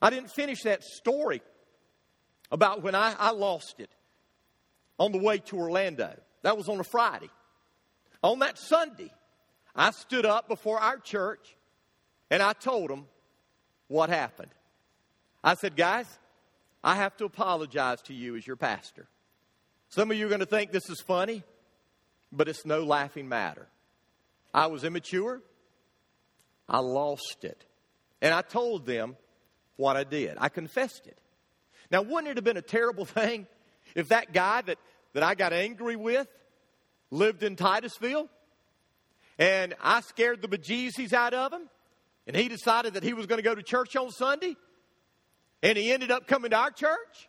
I 0.00 0.10
didn't 0.10 0.30
finish 0.30 0.62
that 0.62 0.82
story 0.82 1.42
about 2.50 2.82
when 2.82 2.94
I, 2.94 3.14
I 3.18 3.30
lost 3.30 3.76
it 3.78 3.90
on 4.98 5.12
the 5.12 5.18
way 5.18 5.38
to 5.38 5.58
Orlando. 5.58 6.14
That 6.42 6.56
was 6.56 6.68
on 6.68 6.78
a 6.80 6.84
Friday. 6.84 7.30
On 8.22 8.38
that 8.40 8.58
Sunday, 8.58 9.10
I 9.74 9.90
stood 9.90 10.24
up 10.24 10.48
before 10.48 10.78
our 10.78 10.98
church 10.98 11.56
and 12.30 12.42
I 12.42 12.52
told 12.52 12.90
them 12.90 13.06
what 13.88 14.08
happened. 14.08 14.50
I 15.42 15.54
said, 15.54 15.76
guys, 15.76 16.06
I 16.82 16.94
have 16.96 17.16
to 17.18 17.24
apologize 17.24 18.00
to 18.02 18.14
you 18.14 18.36
as 18.36 18.46
your 18.46 18.56
pastor. 18.56 19.06
Some 19.88 20.10
of 20.10 20.16
you 20.16 20.26
are 20.26 20.28
going 20.28 20.40
to 20.40 20.46
think 20.46 20.72
this 20.72 20.88
is 20.88 21.00
funny, 21.00 21.42
but 22.32 22.48
it's 22.48 22.66
no 22.66 22.82
laughing 22.82 23.28
matter. 23.28 23.66
I 24.54 24.68
was 24.68 24.84
immature. 24.84 25.42
I 26.68 26.78
lost 26.78 27.44
it. 27.44 27.66
And 28.22 28.32
I 28.32 28.40
told 28.40 28.86
them 28.86 29.16
what 29.76 29.96
I 29.96 30.04
did. 30.04 30.36
I 30.38 30.48
confessed 30.48 31.06
it. 31.06 31.18
Now, 31.90 32.02
wouldn't 32.02 32.28
it 32.28 32.36
have 32.36 32.44
been 32.44 32.56
a 32.56 32.62
terrible 32.62 33.04
thing 33.04 33.46
if 33.96 34.08
that 34.08 34.32
guy 34.32 34.62
that, 34.62 34.78
that 35.12 35.22
I 35.24 35.34
got 35.34 35.52
angry 35.52 35.96
with 35.96 36.28
lived 37.10 37.42
in 37.42 37.56
Titusville 37.56 38.28
and 39.38 39.74
I 39.82 40.00
scared 40.00 40.40
the 40.40 40.48
bejesus 40.48 41.12
out 41.12 41.34
of 41.34 41.52
him 41.52 41.68
and 42.26 42.36
he 42.36 42.48
decided 42.48 42.94
that 42.94 43.02
he 43.02 43.12
was 43.12 43.26
going 43.26 43.38
to 43.38 43.42
go 43.42 43.54
to 43.54 43.62
church 43.62 43.96
on 43.96 44.10
Sunday 44.10 44.56
and 45.62 45.76
he 45.76 45.92
ended 45.92 46.10
up 46.10 46.26
coming 46.26 46.50
to 46.52 46.56
our 46.56 46.70
church 46.70 47.28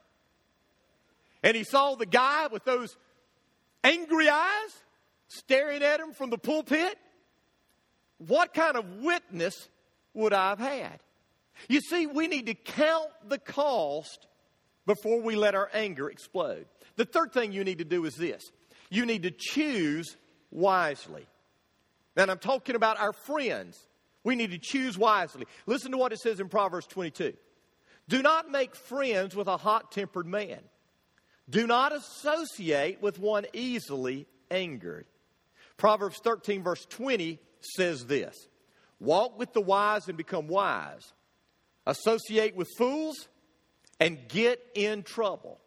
and 1.44 1.56
he 1.56 1.64
saw 1.64 1.96
the 1.96 2.06
guy 2.06 2.48
with 2.48 2.64
those 2.64 2.96
angry 3.84 4.30
eyes 4.30 4.84
staring 5.28 5.84
at 5.84 6.00
him 6.00 6.14
from 6.14 6.30
the 6.30 6.38
pulpit 6.38 6.98
what 8.18 8.54
kind 8.54 8.78
of 8.78 8.86
witness 9.02 9.68
would 10.14 10.34
I 10.34 10.50
have 10.50 10.60
had? 10.60 11.00
You 11.68 11.82
see, 11.82 12.06
we 12.08 12.28
need 12.28 12.48
to 12.48 12.54
count 12.54 13.10
the 13.28 13.38
cost 13.38 14.28
before 14.86 15.22
we 15.22 15.36
let 15.36 15.56
our 15.56 15.70
anger 15.74 16.10
explode. 16.10 16.66
The 16.96 17.06
third 17.06 17.34
thing 17.34 17.52
you 17.52 17.64
need 17.64 17.80
to 17.80 17.86
do 17.86 18.06
is 18.06 18.16
this 18.16 18.52
you 18.90 19.06
need 19.06 19.24
to 19.24 19.32
choose 19.32 20.16
wisely. 20.52 21.26
And 22.16 22.32
I'm 22.32 22.40
talking 22.40 22.76
about 22.76 23.00
our 23.00 23.14
friends. 23.14 23.78
We 24.24 24.36
need 24.36 24.52
to 24.52 24.58
choose 24.58 24.98
wisely. 24.98 25.46
Listen 25.66 25.92
to 25.92 25.98
what 25.98 26.14
it 26.14 26.20
says 26.20 26.40
in 26.40 26.50
Proverbs 26.50 26.88
22. 26.88 27.34
Do 28.08 28.22
not 28.22 28.50
make 28.50 28.76
friends 28.76 29.36
with 29.36 29.48
a 29.48 29.58
hot 29.58 29.92
tempered 29.92 30.26
man. 30.26 30.60
Do 31.50 31.68
not 31.68 31.92
associate 31.92 33.02
with 33.02 33.20
one 33.20 33.46
easily 33.54 34.26
angered. 34.50 35.06
Proverbs 35.78 36.20
13, 36.24 36.64
verse 36.64 36.86
20 36.86 37.40
says 37.76 38.06
this 38.06 38.36
Walk 39.00 39.38
with 39.38 39.54
the 39.54 39.62
wise 39.62 40.08
and 40.08 40.18
become 40.18 40.48
wise, 40.48 41.14
associate 41.86 42.56
with 42.56 42.68
fools 42.78 43.28
and 44.00 44.28
get 44.28 44.60
in 44.74 45.04
trouble. 45.04 45.60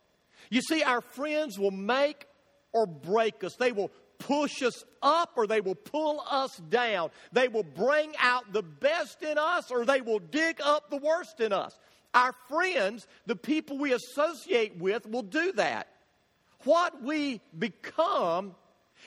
You 0.51 0.63
see, 0.63 0.83
our 0.83 1.01
friends 1.01 1.59
will 1.59 1.71
make 1.71 2.27
or 2.73 2.87
break 2.87 3.45
us. 3.45 3.55
They 3.57 3.73
will 3.73 3.91
push 4.19 4.63
us 4.63 4.85
up 5.03 5.33
or 5.37 5.47
they 5.47 5.61
will 5.61 5.75
pull 5.75 6.23
us 6.29 6.57
down. 6.69 7.11
They 7.33 7.49
will 7.49 7.63
bring 7.63 8.13
out 8.19 8.53
the 8.53 8.63
best 8.63 9.23
in 9.23 9.39
us 9.39 9.71
or 9.71 9.85
they 9.85 10.01
will 10.01 10.19
dig 10.19 10.61
up 10.63 10.91
the 10.91 10.97
worst 10.97 11.41
in 11.41 11.53
us. 11.53 11.79
Our 12.15 12.35
friends, 12.49 13.07
the 13.27 13.37
people 13.37 13.79
we 13.79 13.93
associate 13.93 14.79
with, 14.79 15.07
will 15.07 15.23
do 15.23 15.53
that. 15.53 15.89
What 16.65 17.03
we 17.03 17.41
become 17.57 18.55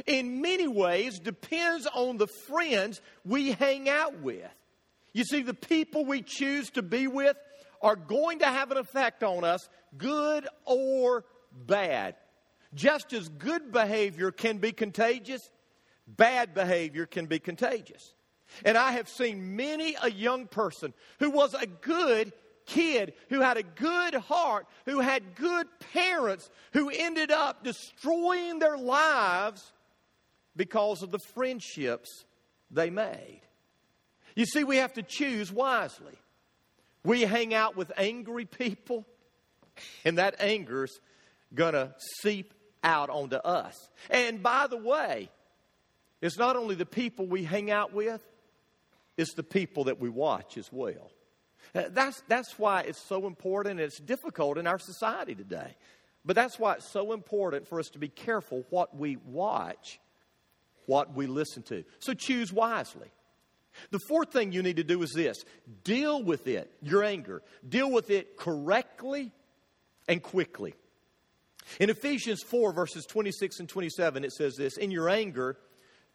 in 0.05 0.41
many 0.41 0.67
ways 0.67 1.19
depends 1.19 1.87
on 1.87 2.17
the 2.17 2.27
friends 2.27 3.01
we 3.25 3.51
hang 3.51 3.89
out 3.89 4.19
with. 4.19 4.49
You 5.13 5.23
see, 5.23 5.41
the 5.41 5.53
people 5.53 6.05
we 6.05 6.21
choose 6.21 6.69
to 6.71 6.81
be 6.81 7.07
with 7.07 7.37
are 7.81 7.95
going 7.95 8.39
to 8.39 8.45
have 8.45 8.71
an 8.71 8.77
effect 8.77 9.23
on 9.23 9.43
us, 9.43 9.67
good 9.97 10.47
or 10.65 11.25
bad. 11.51 12.15
Just 12.73 13.11
as 13.11 13.27
good 13.27 13.71
behavior 13.71 14.31
can 14.31 14.59
be 14.59 14.71
contagious, 14.71 15.49
bad 16.07 16.53
behavior 16.53 17.05
can 17.05 17.25
be 17.25 17.39
contagious. 17.39 18.13
And 18.63 18.77
I 18.77 18.93
have 18.93 19.09
seen 19.09 19.55
many 19.55 19.95
a 20.01 20.11
young 20.11 20.47
person 20.47 20.93
who 21.19 21.31
was 21.31 21.53
a 21.53 21.67
good 21.67 22.33
kid, 22.65 23.13
who 23.29 23.41
had 23.41 23.57
a 23.57 23.63
good 23.63 24.13
heart, 24.13 24.67
who 24.85 24.99
had 24.99 25.35
good 25.35 25.67
parents, 25.93 26.49
who 26.73 26.89
ended 26.89 27.31
up 27.31 27.63
destroying 27.63 28.59
their 28.59 28.77
lives 28.77 29.73
because 30.55 31.01
of 31.01 31.11
the 31.11 31.19
friendships 31.33 32.25
they 32.69 32.89
made. 32.89 33.41
You 34.35 34.45
see, 34.45 34.63
we 34.63 34.77
have 34.77 34.93
to 34.93 35.03
choose 35.03 35.51
wisely. 35.51 36.13
We 37.03 37.21
hang 37.21 37.53
out 37.53 37.75
with 37.75 37.91
angry 37.97 38.45
people, 38.45 39.05
and 40.05 40.17
that 40.17 40.35
anger's 40.39 40.99
going 41.53 41.73
to 41.73 41.93
seep 42.21 42.53
out 42.83 43.09
onto 43.09 43.35
us. 43.35 43.75
And 44.09 44.41
by 44.41 44.67
the 44.67 44.77
way, 44.77 45.29
it's 46.21 46.37
not 46.37 46.55
only 46.55 46.75
the 46.75 46.85
people 46.85 47.25
we 47.25 47.43
hang 47.43 47.71
out 47.71 47.93
with, 47.93 48.21
it's 49.17 49.33
the 49.33 49.43
people 49.43 49.85
that 49.85 49.99
we 49.99 50.09
watch 50.09 50.57
as 50.57 50.71
well. 50.71 51.11
Uh, 51.73 51.83
that's, 51.89 52.21
that's 52.27 52.57
why 52.57 52.81
it's 52.81 53.01
so 53.01 53.27
important 53.27 53.79
and 53.79 53.87
it's 53.87 53.99
difficult 53.99 54.57
in 54.57 54.67
our 54.67 54.79
society 54.79 55.35
today. 55.35 55.75
But 56.23 56.35
that's 56.35 56.59
why 56.59 56.73
it's 56.73 56.91
so 56.91 57.13
important 57.13 57.67
for 57.67 57.79
us 57.79 57.89
to 57.89 57.99
be 57.99 58.09
careful 58.09 58.65
what 58.69 58.95
we 58.95 59.17
watch 59.25 59.99
what 60.85 61.13
we 61.15 61.27
listen 61.27 61.63
to. 61.63 61.83
So 61.99 62.13
choose 62.13 62.51
wisely. 62.51 63.11
The 63.91 63.99
fourth 63.99 64.33
thing 64.33 64.51
you 64.51 64.61
need 64.61 64.77
to 64.77 64.83
do 64.83 65.01
is 65.01 65.11
this 65.11 65.43
deal 65.83 66.23
with 66.23 66.47
it, 66.47 66.71
your 66.81 67.03
anger. 67.03 67.41
Deal 67.67 67.91
with 67.91 68.09
it 68.09 68.37
correctly 68.37 69.31
and 70.07 70.21
quickly. 70.21 70.73
In 71.79 71.89
Ephesians 71.89 72.41
4, 72.43 72.73
verses 72.73 73.05
26 73.05 73.59
and 73.59 73.69
27, 73.69 74.23
it 74.23 74.33
says 74.33 74.55
this 74.55 74.77
In 74.77 74.91
your 74.91 75.09
anger, 75.09 75.57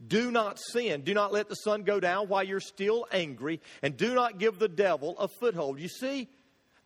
do 0.07 0.31
not 0.31 0.59
sin. 0.59 1.03
Do 1.03 1.15
not 1.15 1.33
let 1.33 1.49
the 1.49 1.55
sun 1.55 1.83
go 1.83 2.01
down 2.01 2.29
while 2.29 2.43
you're 2.43 2.61
still 2.61 3.07
angry, 3.11 3.61
and 3.83 3.97
do 3.97 4.15
not 4.15 4.39
give 4.39 4.59
the 4.59 4.69
devil 4.69 5.19
a 5.19 5.29
foothold. 5.29 5.81
You 5.81 5.89
see, 5.89 6.29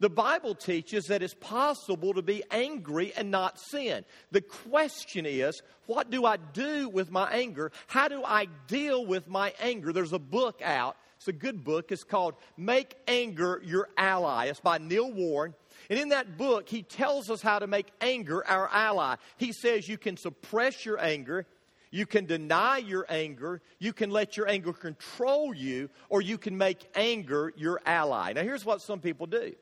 the 0.01 0.11
Bible 0.11 0.55
teaches 0.55 1.07
that 1.07 1.23
it's 1.23 1.35
possible 1.35 2.15
to 2.15 2.23
be 2.23 2.43
angry 2.51 3.13
and 3.17 3.31
not 3.31 3.61
sin. 3.61 4.05
The 4.33 4.41
question 4.41 5.27
is, 5.27 5.63
what 5.87 6.11
do 6.11 6.25
I 6.25 6.39
do 6.39 6.89
with 6.89 7.11
my 7.11 7.31
anger? 7.31 7.71
How 7.87 8.09
do 8.09 8.25
I 8.25 8.49
deal 8.67 9.05
with 9.05 9.29
my 9.29 9.55
anger? 9.61 9.93
There's 9.93 10.15
a 10.15 10.19
book 10.19 10.61
out. 10.65 10.97
It's 11.19 11.29
a 11.29 11.33
good 11.35 11.65
book. 11.65 11.93
It's 11.93 12.03
called 12.03 12.35
Make 12.57 12.97
Anger 13.07 13.61
Your 13.63 13.91
Ally. 13.99 14.47
It's 14.47 14.61
by 14.61 14.79
Neil 14.79 15.13
Warren. 15.13 15.55
And 15.91 15.99
in 15.99 16.09
that 16.11 16.39
book, 16.39 16.69
he 16.69 16.83
tells 16.83 17.29
us 17.29 17.43
how 17.43 17.59
to 17.59 17.67
make 17.67 17.93
anger 18.01 18.47
our 18.47 18.69
ally. 18.73 19.17
He 19.37 19.53
says 19.53 19.89
you 19.89 19.99
can 19.99 20.17
suppress 20.17 20.87
your 20.87 20.99
anger, 20.99 21.47
you 21.91 22.07
can 22.07 22.25
deny 22.25 22.79
your 22.79 23.05
anger, 23.09 23.61
you 23.79 23.93
can 23.93 24.11
let 24.11 24.37
your 24.37 24.49
anger 24.49 24.73
control 24.73 25.53
you, 25.53 25.91
or 26.09 26.23
you 26.23 26.39
can 26.39 26.57
make 26.57 26.89
anger 26.95 27.53
your 27.57 27.81
ally. 27.85 28.33
Now, 28.33 28.43
here's 28.43 28.65
what 28.65 28.81
some 28.81 29.01
people 29.01 29.27
do 29.27 29.53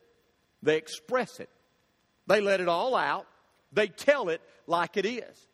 they 0.63 0.77
express 0.77 1.41
it. 1.41 1.49
They 2.27 2.41
let 2.41 2.61
it 2.61 2.69
all 2.69 2.95
out. 2.95 3.27
They 3.73 3.89
tell 3.89 4.29
it 4.29 4.41
like 4.67 4.97
it 4.97 5.07
is. 5.07 5.47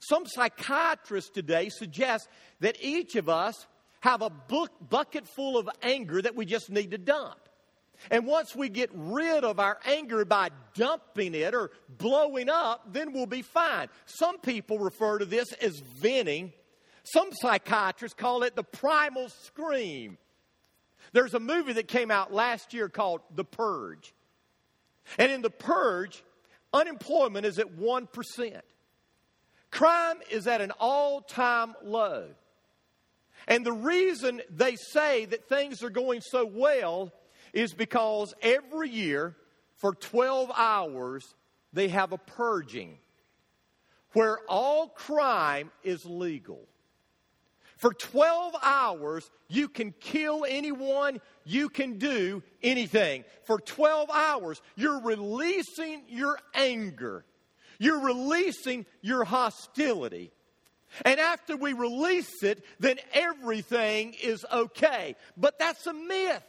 Some 0.00 0.24
psychiatrists 0.26 1.30
today 1.30 1.68
suggest 1.68 2.28
that 2.60 2.76
each 2.80 3.14
of 3.16 3.28
us 3.28 3.66
have 4.00 4.20
a 4.20 4.30
book, 4.30 4.70
bucket 4.88 5.28
full 5.28 5.56
of 5.56 5.68
anger 5.80 6.20
that 6.20 6.34
we 6.34 6.44
just 6.44 6.70
need 6.70 6.90
to 6.90 6.98
dump. 6.98 7.38
And 8.10 8.26
once 8.26 8.56
we 8.56 8.68
get 8.68 8.90
rid 8.92 9.44
of 9.44 9.60
our 9.60 9.78
anger 9.84 10.24
by 10.24 10.50
dumping 10.74 11.34
it 11.34 11.54
or 11.54 11.70
blowing 11.88 12.48
up, 12.48 12.92
then 12.92 13.12
we'll 13.12 13.26
be 13.26 13.42
fine. 13.42 13.88
Some 14.06 14.38
people 14.38 14.78
refer 14.78 15.18
to 15.18 15.24
this 15.24 15.52
as 15.54 15.78
venting. 16.00 16.52
Some 17.04 17.30
psychiatrists 17.32 18.18
call 18.18 18.42
it 18.42 18.56
the 18.56 18.64
primal 18.64 19.28
scream. 19.28 20.18
There's 21.12 21.34
a 21.34 21.40
movie 21.40 21.74
that 21.74 21.86
came 21.88 22.10
out 22.10 22.32
last 22.32 22.74
year 22.74 22.88
called 22.88 23.20
The 23.34 23.44
Purge. 23.44 24.14
And 25.18 25.30
in 25.30 25.42
The 25.42 25.50
Purge, 25.50 26.22
unemployment 26.72 27.46
is 27.46 27.58
at 27.58 27.76
1%. 27.76 28.60
Crime 29.70 30.16
is 30.30 30.46
at 30.46 30.60
an 30.60 30.70
all 30.78 31.20
time 31.20 31.74
low. 31.82 32.26
And 33.48 33.66
the 33.66 33.72
reason 33.72 34.42
they 34.50 34.76
say 34.76 35.24
that 35.24 35.48
things 35.48 35.82
are 35.82 35.90
going 35.90 36.20
so 36.20 36.46
well 36.46 37.12
is 37.52 37.74
because 37.74 38.34
every 38.40 38.88
year 38.88 39.36
for 39.76 39.94
12 39.94 40.50
hours 40.56 41.34
they 41.72 41.88
have 41.88 42.12
a 42.12 42.18
purging 42.18 42.98
where 44.12 44.38
all 44.48 44.88
crime 44.88 45.70
is 45.82 46.04
legal. 46.04 46.68
For 47.82 47.92
12 47.92 48.54
hours, 48.62 49.28
you 49.48 49.68
can 49.68 49.92
kill 49.98 50.46
anyone, 50.48 51.20
you 51.44 51.68
can 51.68 51.98
do 51.98 52.44
anything. 52.62 53.24
For 53.42 53.58
12 53.58 54.08
hours, 54.08 54.62
you're 54.76 55.00
releasing 55.00 56.04
your 56.06 56.38
anger, 56.54 57.24
you're 57.80 57.98
releasing 57.98 58.86
your 59.00 59.24
hostility. 59.24 60.30
And 61.04 61.18
after 61.18 61.56
we 61.56 61.72
release 61.72 62.44
it, 62.44 62.64
then 62.78 62.98
everything 63.12 64.14
is 64.22 64.46
okay. 64.52 65.16
But 65.36 65.58
that's 65.58 65.84
a 65.88 65.92
myth. 65.92 66.44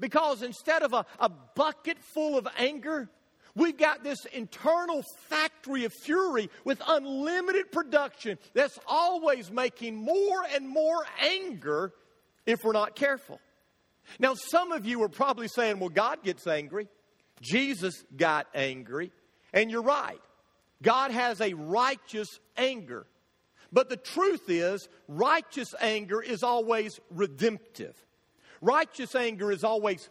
Because 0.00 0.42
instead 0.42 0.82
of 0.82 0.94
a, 0.94 1.06
a 1.20 1.28
bucket 1.28 1.98
full 2.00 2.36
of 2.36 2.48
anger, 2.58 3.08
We've 3.54 3.76
got 3.76 4.02
this 4.02 4.24
internal 4.32 5.02
factory 5.28 5.84
of 5.84 5.92
fury 5.92 6.48
with 6.64 6.80
unlimited 6.86 7.70
production 7.70 8.38
that's 8.54 8.78
always 8.86 9.50
making 9.50 9.96
more 9.96 10.42
and 10.54 10.68
more 10.68 11.04
anger 11.20 11.92
if 12.46 12.60
we're 12.64 12.72
not 12.72 12.96
careful. 12.96 13.40
Now, 14.18 14.34
some 14.34 14.72
of 14.72 14.86
you 14.86 15.02
are 15.02 15.08
probably 15.08 15.48
saying, 15.48 15.78
well, 15.78 15.90
God 15.90 16.22
gets 16.22 16.46
angry. 16.46 16.88
Jesus 17.40 18.04
got 18.16 18.46
angry. 18.54 19.12
And 19.52 19.70
you're 19.70 19.82
right. 19.82 20.20
God 20.82 21.10
has 21.10 21.40
a 21.40 21.52
righteous 21.52 22.28
anger. 22.56 23.06
But 23.72 23.88
the 23.88 23.96
truth 23.96 24.48
is, 24.48 24.88
righteous 25.08 25.74
anger 25.80 26.20
is 26.20 26.42
always 26.42 26.98
redemptive. 27.10 27.94
Righteous 28.60 29.14
anger 29.14 29.50
is 29.50 29.64
always 29.64 30.08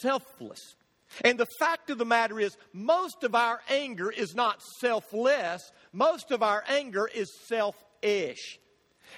selfless. 0.00 0.76
And 1.24 1.38
the 1.38 1.46
fact 1.58 1.90
of 1.90 1.98
the 1.98 2.04
matter 2.04 2.38
is, 2.38 2.56
most 2.72 3.24
of 3.24 3.34
our 3.34 3.60
anger 3.68 4.10
is 4.10 4.34
not 4.34 4.62
selfless, 4.80 5.72
most 5.92 6.30
of 6.30 6.42
our 6.42 6.64
anger 6.68 7.08
is 7.12 7.30
selfish. 7.48 8.58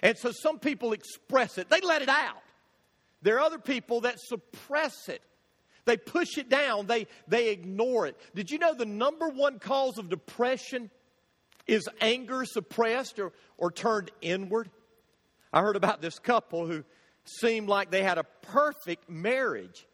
And 0.02 0.16
so 0.16 0.32
some 0.32 0.58
people 0.58 0.92
express 0.92 1.58
it, 1.58 1.68
they 1.68 1.80
let 1.80 2.02
it 2.02 2.08
out. 2.08 2.42
There 3.22 3.36
are 3.36 3.40
other 3.40 3.58
people 3.58 4.00
that 4.02 4.18
suppress 4.18 5.08
it. 5.08 5.22
They 5.84 5.96
push 5.96 6.38
it 6.38 6.48
down, 6.48 6.86
they, 6.86 7.08
they 7.26 7.50
ignore 7.50 8.06
it. 8.06 8.16
Did 8.34 8.50
you 8.50 8.58
know 8.58 8.74
the 8.74 8.86
number 8.86 9.28
one 9.28 9.58
cause 9.58 9.98
of 9.98 10.08
depression 10.08 10.90
is 11.66 11.88
anger 12.00 12.44
suppressed 12.44 13.18
or, 13.18 13.32
or 13.58 13.72
turned 13.72 14.10
inward? 14.20 14.70
I 15.52 15.60
heard 15.60 15.76
about 15.76 16.00
this 16.00 16.18
couple 16.18 16.66
who 16.66 16.84
seemed 17.24 17.68
like 17.68 17.90
they 17.90 18.02
had 18.02 18.18
a 18.18 18.24
perfect 18.24 19.10
marriage. 19.10 19.86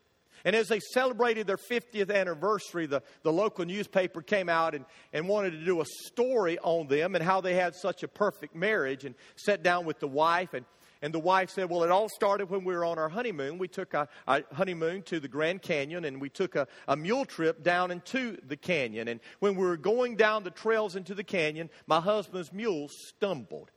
And 0.44 0.54
as 0.54 0.68
they 0.68 0.80
celebrated 0.80 1.46
their 1.46 1.56
50th 1.56 2.14
anniversary, 2.14 2.86
the, 2.86 3.02
the 3.22 3.32
local 3.32 3.64
newspaper 3.64 4.22
came 4.22 4.48
out 4.48 4.74
and, 4.74 4.84
and 5.12 5.28
wanted 5.28 5.50
to 5.50 5.64
do 5.64 5.80
a 5.80 5.84
story 6.04 6.58
on 6.60 6.86
them 6.86 7.14
and 7.14 7.24
how 7.24 7.40
they 7.40 7.54
had 7.54 7.74
such 7.74 8.02
a 8.02 8.08
perfect 8.08 8.54
marriage 8.54 9.04
and 9.04 9.14
sat 9.36 9.62
down 9.62 9.84
with 9.84 9.98
the 9.98 10.08
wife. 10.08 10.54
And, 10.54 10.64
and 11.02 11.14
the 11.14 11.18
wife 11.18 11.50
said, 11.50 11.70
Well, 11.70 11.84
it 11.84 11.90
all 11.90 12.08
started 12.08 12.50
when 12.50 12.64
we 12.64 12.74
were 12.74 12.84
on 12.84 12.98
our 12.98 13.08
honeymoon. 13.08 13.58
We 13.58 13.68
took 13.68 13.94
a, 13.94 14.08
honeymoon 14.26 15.02
to 15.02 15.20
the 15.20 15.28
Grand 15.28 15.62
Canyon 15.62 16.04
and 16.04 16.20
we 16.20 16.28
took 16.28 16.56
a, 16.56 16.66
a 16.86 16.96
mule 16.96 17.24
trip 17.24 17.62
down 17.62 17.90
into 17.90 18.36
the 18.46 18.56
canyon. 18.56 19.08
And 19.08 19.20
when 19.40 19.54
we 19.54 19.64
were 19.64 19.76
going 19.76 20.16
down 20.16 20.44
the 20.44 20.50
trails 20.50 20.96
into 20.96 21.14
the 21.14 21.24
canyon, 21.24 21.70
my 21.86 22.00
husband's 22.00 22.52
mule 22.52 22.88
stumbled. 22.88 23.70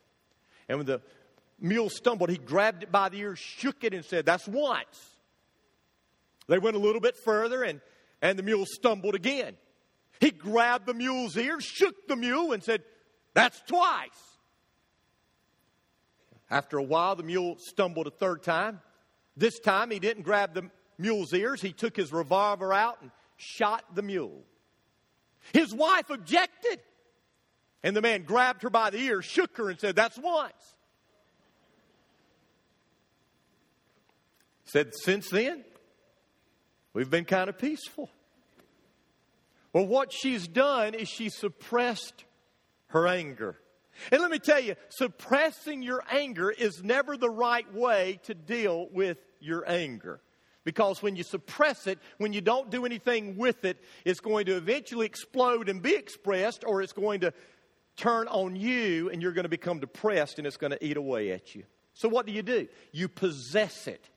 And 0.68 0.80
when 0.80 0.88
the 0.88 1.02
mule 1.60 1.90
stumbled, 1.90 2.30
he 2.30 2.38
grabbed 2.38 2.84
it 2.84 2.92
by 2.92 3.10
the 3.10 3.20
ear, 3.20 3.36
shook 3.36 3.84
it, 3.84 3.94
and 3.94 4.04
said, 4.04 4.26
That's 4.26 4.48
once. 4.48 5.11
They 6.52 6.60
went 6.60 6.76
a 6.76 6.80
little 6.80 7.00
bit 7.00 7.16
further, 7.16 7.64
and, 7.64 7.80
and 8.22 8.38
the 8.38 8.44
mule 8.44 8.66
stumbled 8.66 9.16
again. 9.16 9.56
He 10.20 10.32
grabbed 10.32 10.86
the 10.86 10.94
mule's 10.94 11.38
ear, 11.38 11.62
shook 11.62 12.10
the 12.10 12.18
mule, 12.18 12.52
and 12.52 12.62
said, 12.62 12.84
That's 13.34 13.62
twice. 13.62 14.10
After 16.50 16.78
a 16.78 16.84
while, 16.84 17.16
the 17.16 17.24
mule 17.24 17.56
stumbled 17.58 18.08
a 18.08 18.12
third 18.12 18.44
time. 18.44 18.82
This 19.38 19.60
time, 19.60 19.92
he 19.92 20.00
didn't 20.00 20.24
grab 20.24 20.54
the 20.54 20.70
mule's 20.98 21.34
ears, 21.34 21.62
he 21.62 21.72
took 21.72 21.96
his 21.96 22.12
revolver 22.12 22.74
out 22.74 23.02
and 23.02 23.12
shot 23.38 23.86
the 23.96 24.02
mule. 24.02 24.44
His 25.54 25.74
wife 25.74 26.10
objected. 26.10 26.82
And 27.82 27.96
the 27.96 28.02
man 28.02 28.24
grabbed 28.24 28.64
her 28.64 28.70
by 28.70 28.90
the 28.90 29.00
ear, 29.00 29.22
shook 29.22 29.56
her, 29.56 29.70
and 29.70 29.80
said, 29.80 29.96
That's 29.96 30.18
once. 30.18 30.76
Said, 34.66 34.94
Since 34.94 35.30
then, 35.30 35.64
We've 36.94 37.10
been 37.10 37.26
kind 37.26 37.50
of 37.50 37.58
peaceful. 37.58 38.10
Well, 39.74 39.88
what 39.88 40.12
she's 40.12 40.48
done 40.48 40.94
is 40.94 41.08
she 41.08 41.30
suppressed 41.30 42.26
her 42.88 43.08
anger. 43.08 43.58
And 44.12 44.22
let 44.22 44.32
me 44.32 44.40
tell 44.40 44.60
you, 44.60 44.76
suppressing 44.90 45.82
your 45.82 46.04
anger 46.12 46.50
is 46.52 46.84
never 46.84 47.18
the 47.18 47.30
right 47.30 47.72
way 47.74 48.20
to 48.24 48.34
deal 48.34 48.88
with 48.92 49.18
your 49.40 49.70
anger. 49.70 50.22
Because 50.64 51.02
when 51.02 51.16
you 51.16 51.24
suppress 51.24 51.88
it, 51.88 52.00
when 52.18 52.34
you 52.34 52.42
don't 52.42 52.70
do 52.70 52.86
anything 52.86 53.38
with 53.38 53.66
it, 53.66 53.78
it's 54.06 54.20
going 54.20 54.46
to 54.46 54.58
eventually 54.58 55.06
explode 55.06 55.70
and 55.70 55.82
be 55.82 55.96
expressed, 55.96 56.64
or 56.66 56.82
it's 56.82 56.94
going 56.94 57.22
to 57.22 57.34
turn 57.96 58.28
on 58.28 58.56
you 58.56 59.10
and 59.10 59.22
you're 59.22 59.32
going 59.32 59.44
to 59.44 59.50
become 59.50 59.80
depressed 59.80 60.38
and 60.38 60.48
it's 60.48 60.58
going 60.58 60.72
to 60.72 60.86
eat 60.86 60.98
away 60.98 61.32
at 61.32 61.56
you. 61.56 61.64
So, 61.94 62.10
what 62.10 62.26
do 62.26 62.32
you 62.32 62.42
do? 62.42 62.68
You 62.92 63.08
possess 63.08 63.88
it. 63.88 64.08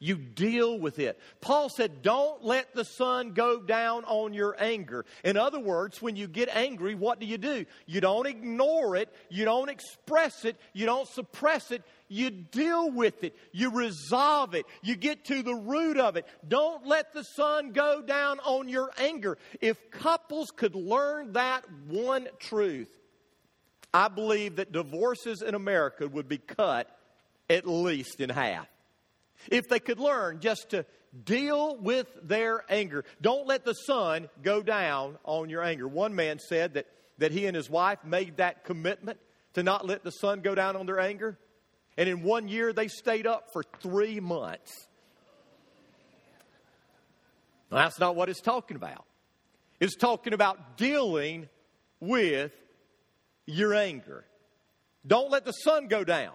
You 0.00 0.16
deal 0.16 0.78
with 0.78 1.00
it. 1.00 1.18
Paul 1.40 1.68
said, 1.68 2.02
Don't 2.02 2.44
let 2.44 2.74
the 2.74 2.84
sun 2.84 3.32
go 3.32 3.60
down 3.60 4.04
on 4.04 4.32
your 4.32 4.56
anger. 4.58 5.04
In 5.24 5.36
other 5.36 5.58
words, 5.58 6.00
when 6.00 6.14
you 6.14 6.28
get 6.28 6.48
angry, 6.54 6.94
what 6.94 7.18
do 7.18 7.26
you 7.26 7.36
do? 7.36 7.66
You 7.86 8.00
don't 8.00 8.26
ignore 8.26 8.94
it, 8.94 9.12
you 9.28 9.44
don't 9.44 9.68
express 9.68 10.44
it, 10.44 10.56
you 10.72 10.86
don't 10.86 11.08
suppress 11.08 11.72
it, 11.72 11.82
you 12.06 12.30
deal 12.30 12.90
with 12.90 13.24
it, 13.24 13.36
you 13.52 13.70
resolve 13.70 14.54
it, 14.54 14.66
you 14.82 14.94
get 14.94 15.24
to 15.26 15.42
the 15.42 15.54
root 15.54 15.98
of 15.98 16.16
it. 16.16 16.26
Don't 16.46 16.86
let 16.86 17.12
the 17.12 17.24
sun 17.24 17.72
go 17.72 18.00
down 18.00 18.38
on 18.40 18.68
your 18.68 18.90
anger. 18.98 19.36
If 19.60 19.90
couples 19.90 20.52
could 20.54 20.76
learn 20.76 21.32
that 21.32 21.64
one 21.88 22.28
truth, 22.38 22.90
I 23.92 24.06
believe 24.06 24.56
that 24.56 24.70
divorces 24.70 25.42
in 25.42 25.56
America 25.56 26.06
would 26.06 26.28
be 26.28 26.38
cut 26.38 26.88
at 27.50 27.66
least 27.66 28.20
in 28.20 28.30
half. 28.30 28.68
If 29.50 29.68
they 29.68 29.80
could 29.80 29.98
learn 29.98 30.40
just 30.40 30.70
to 30.70 30.84
deal 31.24 31.76
with 31.76 32.06
their 32.22 32.64
anger, 32.68 33.04
don't 33.20 33.46
let 33.46 33.64
the 33.64 33.74
sun 33.74 34.28
go 34.42 34.62
down 34.62 35.18
on 35.24 35.48
your 35.48 35.62
anger. 35.62 35.86
One 35.86 36.14
man 36.14 36.38
said 36.38 36.74
that, 36.74 36.86
that 37.18 37.32
he 37.32 37.46
and 37.46 37.56
his 37.56 37.70
wife 37.70 37.98
made 38.04 38.38
that 38.38 38.64
commitment 38.64 39.18
to 39.54 39.62
not 39.62 39.86
let 39.86 40.04
the 40.04 40.10
sun 40.10 40.40
go 40.40 40.54
down 40.54 40.76
on 40.76 40.86
their 40.86 41.00
anger. 41.00 41.38
And 41.96 42.08
in 42.08 42.22
one 42.22 42.48
year, 42.48 42.72
they 42.72 42.88
stayed 42.88 43.26
up 43.26 43.52
for 43.52 43.64
three 43.80 44.20
months. 44.20 44.86
that's 47.70 47.98
not 47.98 48.14
what 48.16 48.28
it's 48.28 48.40
talking 48.40 48.76
about. 48.76 49.04
It's 49.80 49.96
talking 49.96 50.32
about 50.32 50.76
dealing 50.76 51.48
with 52.00 52.52
your 53.46 53.74
anger. 53.74 54.24
Don't 55.06 55.30
let 55.30 55.44
the 55.44 55.52
sun 55.52 55.88
go 55.88 56.04
down. 56.04 56.34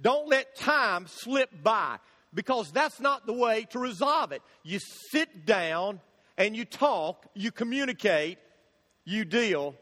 Don't 0.00 0.28
let 0.28 0.56
time 0.56 1.06
slip 1.06 1.50
by 1.62 1.98
because 2.34 2.70
that's 2.72 3.00
not 3.00 3.26
the 3.26 3.32
way 3.32 3.66
to 3.70 3.78
resolve 3.78 4.32
it. 4.32 4.42
You 4.62 4.78
sit 5.10 5.46
down 5.46 6.00
and 6.36 6.56
you 6.56 6.64
talk, 6.64 7.26
you 7.34 7.50
communicate, 7.50 8.38
you 9.04 9.24
deal 9.24 9.74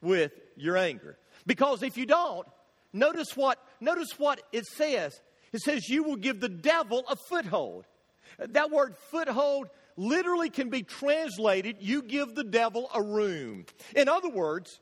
with 0.00 0.32
your 0.56 0.76
anger. 0.76 1.18
Because 1.46 1.82
if 1.82 1.96
you 1.96 2.06
don't, 2.06 2.46
notice 2.92 3.36
what 3.36 3.58
notice 3.80 4.18
what 4.18 4.40
it 4.52 4.66
says. 4.66 5.20
It 5.52 5.60
says 5.60 5.88
you 5.88 6.02
will 6.02 6.16
give 6.16 6.40
the 6.40 6.48
devil 6.48 7.04
a 7.08 7.16
foothold. 7.16 7.84
That 8.38 8.70
word 8.70 8.96
foothold 9.10 9.68
literally 9.96 10.50
can 10.50 10.68
be 10.68 10.82
translated 10.82 11.76
you 11.80 12.02
give 12.02 12.34
the 12.34 12.44
devil 12.44 12.90
a 12.94 13.02
room. 13.02 13.64
In 13.94 14.08
other 14.08 14.28
words, 14.28 14.80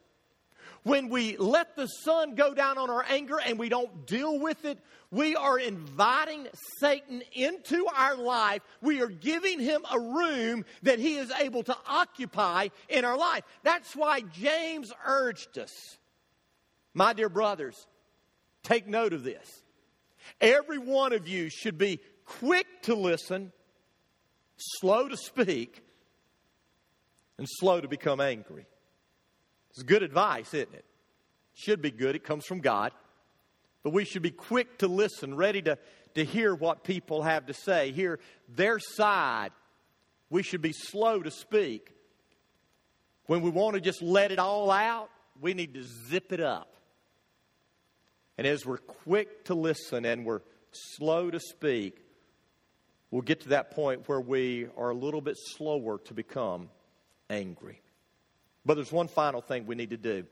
When 0.84 1.08
we 1.08 1.38
let 1.38 1.76
the 1.76 1.86
sun 1.86 2.34
go 2.34 2.52
down 2.52 2.76
on 2.76 2.90
our 2.90 3.04
anger 3.08 3.40
and 3.40 3.58
we 3.58 3.70
don't 3.70 4.06
deal 4.06 4.38
with 4.38 4.66
it, 4.66 4.78
we 5.10 5.34
are 5.34 5.58
inviting 5.58 6.46
Satan 6.78 7.22
into 7.32 7.86
our 7.86 8.16
life. 8.16 8.60
We 8.82 9.00
are 9.00 9.08
giving 9.08 9.60
him 9.60 9.80
a 9.90 9.98
room 9.98 10.66
that 10.82 10.98
he 10.98 11.16
is 11.16 11.30
able 11.30 11.62
to 11.64 11.76
occupy 11.86 12.68
in 12.90 13.06
our 13.06 13.16
life. 13.16 13.44
That's 13.62 13.96
why 13.96 14.20
James 14.20 14.92
urged 15.06 15.58
us, 15.58 15.72
my 16.92 17.14
dear 17.14 17.30
brothers, 17.30 17.86
take 18.62 18.86
note 18.86 19.14
of 19.14 19.24
this. 19.24 19.48
Every 20.38 20.78
one 20.78 21.14
of 21.14 21.26
you 21.26 21.48
should 21.48 21.78
be 21.78 22.00
quick 22.26 22.66
to 22.82 22.94
listen, 22.94 23.52
slow 24.58 25.08
to 25.08 25.16
speak, 25.16 25.82
and 27.38 27.46
slow 27.48 27.80
to 27.80 27.88
become 27.88 28.20
angry. 28.20 28.66
It's 29.74 29.82
good 29.82 30.04
advice, 30.04 30.54
isn't 30.54 30.72
it? 30.72 30.84
Should 31.54 31.82
be 31.82 31.90
good. 31.90 32.14
It 32.14 32.22
comes 32.22 32.46
from 32.46 32.60
God. 32.60 32.92
But 33.82 33.92
we 33.92 34.04
should 34.04 34.22
be 34.22 34.30
quick 34.30 34.78
to 34.78 34.88
listen, 34.88 35.36
ready 35.36 35.60
to, 35.62 35.78
to 36.14 36.24
hear 36.24 36.54
what 36.54 36.84
people 36.84 37.22
have 37.22 37.46
to 37.46 37.54
say, 37.54 37.90
hear 37.90 38.20
their 38.48 38.78
side. 38.78 39.50
We 40.30 40.42
should 40.42 40.62
be 40.62 40.72
slow 40.72 41.22
to 41.22 41.30
speak. 41.30 41.90
When 43.26 43.42
we 43.42 43.50
want 43.50 43.74
to 43.74 43.80
just 43.80 44.00
let 44.00 44.30
it 44.30 44.38
all 44.38 44.70
out, 44.70 45.10
we 45.40 45.54
need 45.54 45.74
to 45.74 45.84
zip 46.08 46.32
it 46.32 46.40
up. 46.40 46.76
And 48.38 48.46
as 48.46 48.64
we're 48.64 48.78
quick 48.78 49.44
to 49.46 49.54
listen 49.54 50.04
and 50.04 50.24
we're 50.24 50.42
slow 50.96 51.30
to 51.30 51.40
speak, 51.40 51.98
we'll 53.10 53.22
get 53.22 53.40
to 53.42 53.48
that 53.50 53.72
point 53.72 54.08
where 54.08 54.20
we 54.20 54.68
are 54.76 54.90
a 54.90 54.94
little 54.94 55.20
bit 55.20 55.36
slower 55.56 55.98
to 56.04 56.14
become 56.14 56.70
angry. 57.28 57.80
But 58.64 58.74
there's 58.74 58.92
one 58.92 59.08
final 59.08 59.40
thing 59.40 59.66
we 59.66 59.74
need 59.74 59.90
to 59.90 59.96
do. 59.96 60.24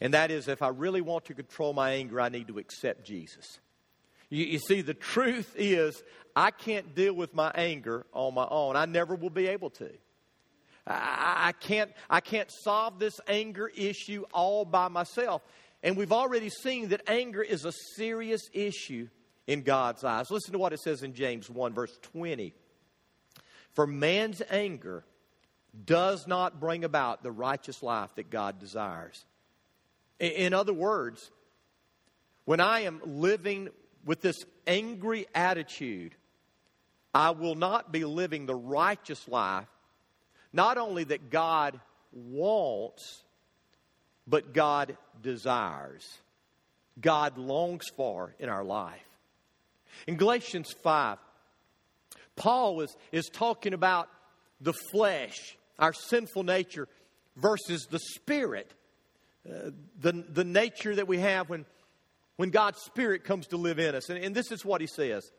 And 0.00 0.14
that 0.14 0.30
is 0.30 0.48
if 0.48 0.62
I 0.62 0.68
really 0.68 1.00
want 1.00 1.26
to 1.26 1.34
control 1.34 1.72
my 1.72 1.92
anger, 1.92 2.20
I 2.20 2.28
need 2.28 2.48
to 2.48 2.58
accept 2.58 3.04
Jesus. 3.04 3.58
You, 4.28 4.44
you, 4.44 4.58
see, 4.58 4.82
the 4.82 4.94
truth 4.94 5.54
is, 5.56 6.02
I 6.34 6.50
can't 6.50 6.94
deal 6.94 7.14
with 7.14 7.34
my 7.34 7.50
anger 7.54 8.04
on 8.12 8.34
my 8.34 8.46
own. 8.50 8.76
I 8.76 8.86
never 8.86 9.14
will 9.14 9.30
be 9.30 9.46
able 9.46 9.70
to. 9.70 9.90
I, 10.86 11.48
I, 11.48 11.52
can't, 11.52 11.92
I 12.10 12.20
can't 12.20 12.50
solve 12.50 12.98
this 12.98 13.14
anger 13.28 13.70
issue 13.74 14.24
all 14.32 14.64
by 14.64 14.88
myself. 14.88 15.42
And 15.82 15.96
we've 15.96 16.12
already 16.12 16.50
seen 16.50 16.88
that 16.88 17.02
anger 17.06 17.42
is 17.42 17.64
a 17.64 17.72
serious 17.96 18.42
issue 18.52 19.08
in 19.46 19.62
God's 19.62 20.02
eyes. 20.02 20.30
Listen 20.30 20.52
to 20.52 20.58
what 20.58 20.72
it 20.72 20.80
says 20.80 21.02
in 21.02 21.14
James 21.14 21.48
1, 21.48 21.74
verse 21.74 21.96
20. 22.02 22.54
For 23.74 23.86
man's 23.86 24.40
anger 24.50 25.04
does 25.86 26.26
not 26.26 26.60
bring 26.60 26.84
about 26.84 27.22
the 27.22 27.32
righteous 27.32 27.82
life 27.82 28.14
that 28.14 28.30
God 28.30 28.58
desires. 28.58 29.24
In 30.20 30.54
other 30.54 30.72
words, 30.72 31.30
when 32.44 32.60
I 32.60 32.80
am 32.80 33.00
living 33.04 33.68
with 34.04 34.20
this 34.20 34.44
angry 34.66 35.26
attitude, 35.34 36.14
I 37.12 37.30
will 37.30 37.54
not 37.54 37.92
be 37.92 38.04
living 38.04 38.46
the 38.46 38.54
righteous 38.54 39.26
life, 39.28 39.68
not 40.52 40.78
only 40.78 41.04
that 41.04 41.30
God 41.30 41.80
wants, 42.12 43.22
but 44.26 44.52
God 44.52 44.96
desires. 45.20 46.06
God 47.00 47.38
longs 47.38 47.88
for 47.96 48.34
in 48.38 48.48
our 48.48 48.64
life. 48.64 49.00
In 50.06 50.16
Galatians 50.16 50.72
5, 50.82 51.18
Paul 52.36 52.80
is, 52.82 52.96
is 53.10 53.28
talking 53.32 53.74
about 53.74 54.08
the 54.60 54.74
flesh 54.92 55.56
our 55.78 55.92
sinful 55.92 56.42
nature 56.42 56.88
versus 57.36 57.86
the 57.90 57.98
spirit, 57.98 58.70
uh, 59.48 59.70
the, 60.00 60.12
the 60.12 60.44
nature 60.44 60.94
that 60.94 61.08
we 61.08 61.18
have 61.18 61.48
when, 61.48 61.64
when 62.36 62.50
God's 62.50 62.80
spirit 62.82 63.24
comes 63.24 63.48
to 63.48 63.56
live 63.56 63.78
in 63.78 63.94
us. 63.94 64.08
And, 64.08 64.22
and 64.22 64.34
this 64.34 64.52
is 64.52 64.64
what 64.64 64.80
he 64.80 64.86
says 64.86 65.30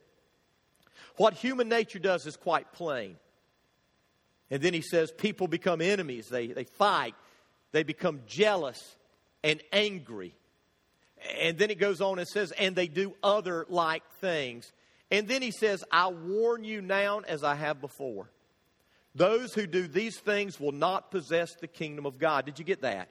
What 1.18 1.34
human 1.34 1.70
nature 1.70 2.00
does 2.00 2.26
is 2.26 2.36
quite 2.36 2.72
plain. 2.74 3.18
And 4.52 4.62
then 4.62 4.74
he 4.74 4.82
says 4.82 5.12
people 5.12 5.48
become 5.48 5.82
enemies, 5.82 6.28
they, 6.30 6.48
they 6.48 6.66
fight, 6.66 7.16
they 7.72 7.84
become 7.84 8.22
jealous 8.28 8.96
and 9.44 9.62
angry. 9.72 10.36
And 11.40 11.58
then 11.58 11.72
it 11.72 11.80
goes 11.80 12.02
on 12.02 12.20
and 12.20 12.28
says, 12.28 12.52
and 12.52 12.76
they 12.76 12.88
do 12.88 13.16
other 13.24 13.66
like 13.70 14.04
things. 14.22 14.72
And 15.10 15.28
then 15.28 15.42
he 15.42 15.52
says, 15.52 15.84
I 15.92 16.08
warn 16.10 16.64
you 16.64 16.82
now 16.82 17.22
as 17.22 17.44
I 17.44 17.56
have 17.56 17.82
before. 17.82 18.30
Those 19.16 19.54
who 19.54 19.66
do 19.66 19.88
these 19.88 20.20
things 20.20 20.60
will 20.60 20.74
not 20.74 21.10
possess 21.10 21.56
the 21.56 21.68
kingdom 21.68 22.06
of 22.06 22.20
God. 22.20 22.46
Did 22.46 22.60
you 22.60 22.66
get 22.66 22.82
that? 22.82 23.10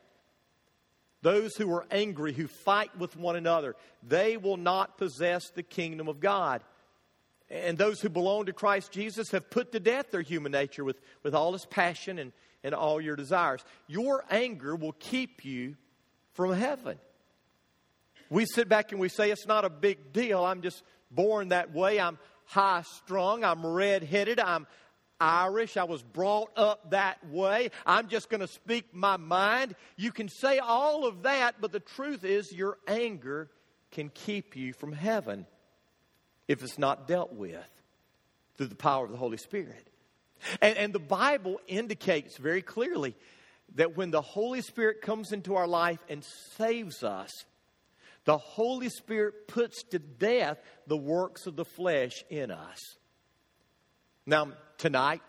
Those 1.22 1.56
who 1.56 1.72
are 1.72 1.86
angry, 1.90 2.34
who 2.34 2.46
fight 2.46 2.96
with 2.98 3.16
one 3.16 3.34
another, 3.34 3.74
they 4.06 4.36
will 4.36 4.58
not 4.58 4.98
possess 4.98 5.48
the 5.48 5.62
kingdom 5.62 6.06
of 6.06 6.20
God. 6.20 6.62
And 7.48 7.78
those 7.78 8.00
who 8.00 8.10
belong 8.10 8.46
to 8.46 8.52
Christ 8.52 8.92
Jesus 8.92 9.30
have 9.30 9.48
put 9.48 9.72
to 9.72 9.80
death 9.80 10.10
their 10.10 10.20
human 10.20 10.52
nature 10.52 10.84
with, 10.84 11.00
with 11.22 11.34
all 11.34 11.54
its 11.54 11.64
passion 11.64 12.18
and, 12.18 12.32
and 12.62 12.74
all 12.74 13.00
your 13.00 13.16
desires. 13.16 13.64
Your 13.86 14.22
anger 14.30 14.76
will 14.76 14.92
keep 14.92 15.46
you 15.46 15.76
from 16.34 16.52
heaven. 16.52 16.98
We 18.28 18.44
sit 18.44 18.68
back 18.68 18.92
and 18.92 19.00
we 19.00 19.08
say, 19.08 19.30
it's 19.30 19.46
not 19.46 19.64
a 19.64 19.70
big 19.70 20.12
deal. 20.12 20.44
I'm 20.44 20.60
just 20.60 20.82
born 21.10 21.48
that 21.48 21.72
way. 21.72 22.00
I'm 22.00 22.18
high 22.46 22.82
strung. 22.82 23.44
I'm 23.44 23.64
red 23.64 24.02
headed. 24.02 24.40
I'm, 24.40 24.66
Irish. 25.20 25.76
I 25.76 25.84
was 25.84 26.02
brought 26.02 26.50
up 26.56 26.90
that 26.90 27.26
way. 27.28 27.70
I'm 27.86 28.08
just 28.08 28.28
going 28.28 28.40
to 28.40 28.48
speak 28.48 28.94
my 28.94 29.16
mind. 29.16 29.74
You 29.96 30.12
can 30.12 30.28
say 30.28 30.58
all 30.58 31.06
of 31.06 31.22
that, 31.22 31.56
but 31.60 31.72
the 31.72 31.80
truth 31.80 32.24
is, 32.24 32.52
your 32.52 32.78
anger 32.86 33.50
can 33.90 34.08
keep 34.08 34.56
you 34.56 34.72
from 34.72 34.92
heaven 34.92 35.46
if 36.48 36.62
it's 36.62 36.78
not 36.78 37.06
dealt 37.06 37.32
with 37.32 37.68
through 38.56 38.66
the 38.66 38.74
power 38.74 39.04
of 39.04 39.10
the 39.10 39.16
Holy 39.16 39.36
Spirit. 39.36 39.88
And, 40.60 40.76
and 40.76 40.92
the 40.92 40.98
Bible 40.98 41.60
indicates 41.66 42.36
very 42.36 42.62
clearly 42.62 43.14
that 43.76 43.96
when 43.96 44.10
the 44.10 44.20
Holy 44.20 44.60
Spirit 44.60 45.00
comes 45.00 45.32
into 45.32 45.54
our 45.54 45.66
life 45.66 46.00
and 46.08 46.24
saves 46.56 47.02
us, 47.02 47.30
the 48.24 48.38
Holy 48.38 48.88
Spirit 48.88 49.48
puts 49.48 49.82
to 49.90 49.98
death 49.98 50.58
the 50.86 50.96
works 50.96 51.46
of 51.46 51.56
the 51.56 51.64
flesh 51.64 52.24
in 52.30 52.50
us. 52.50 52.78
Now, 54.26 54.52
tonight, 54.78 55.22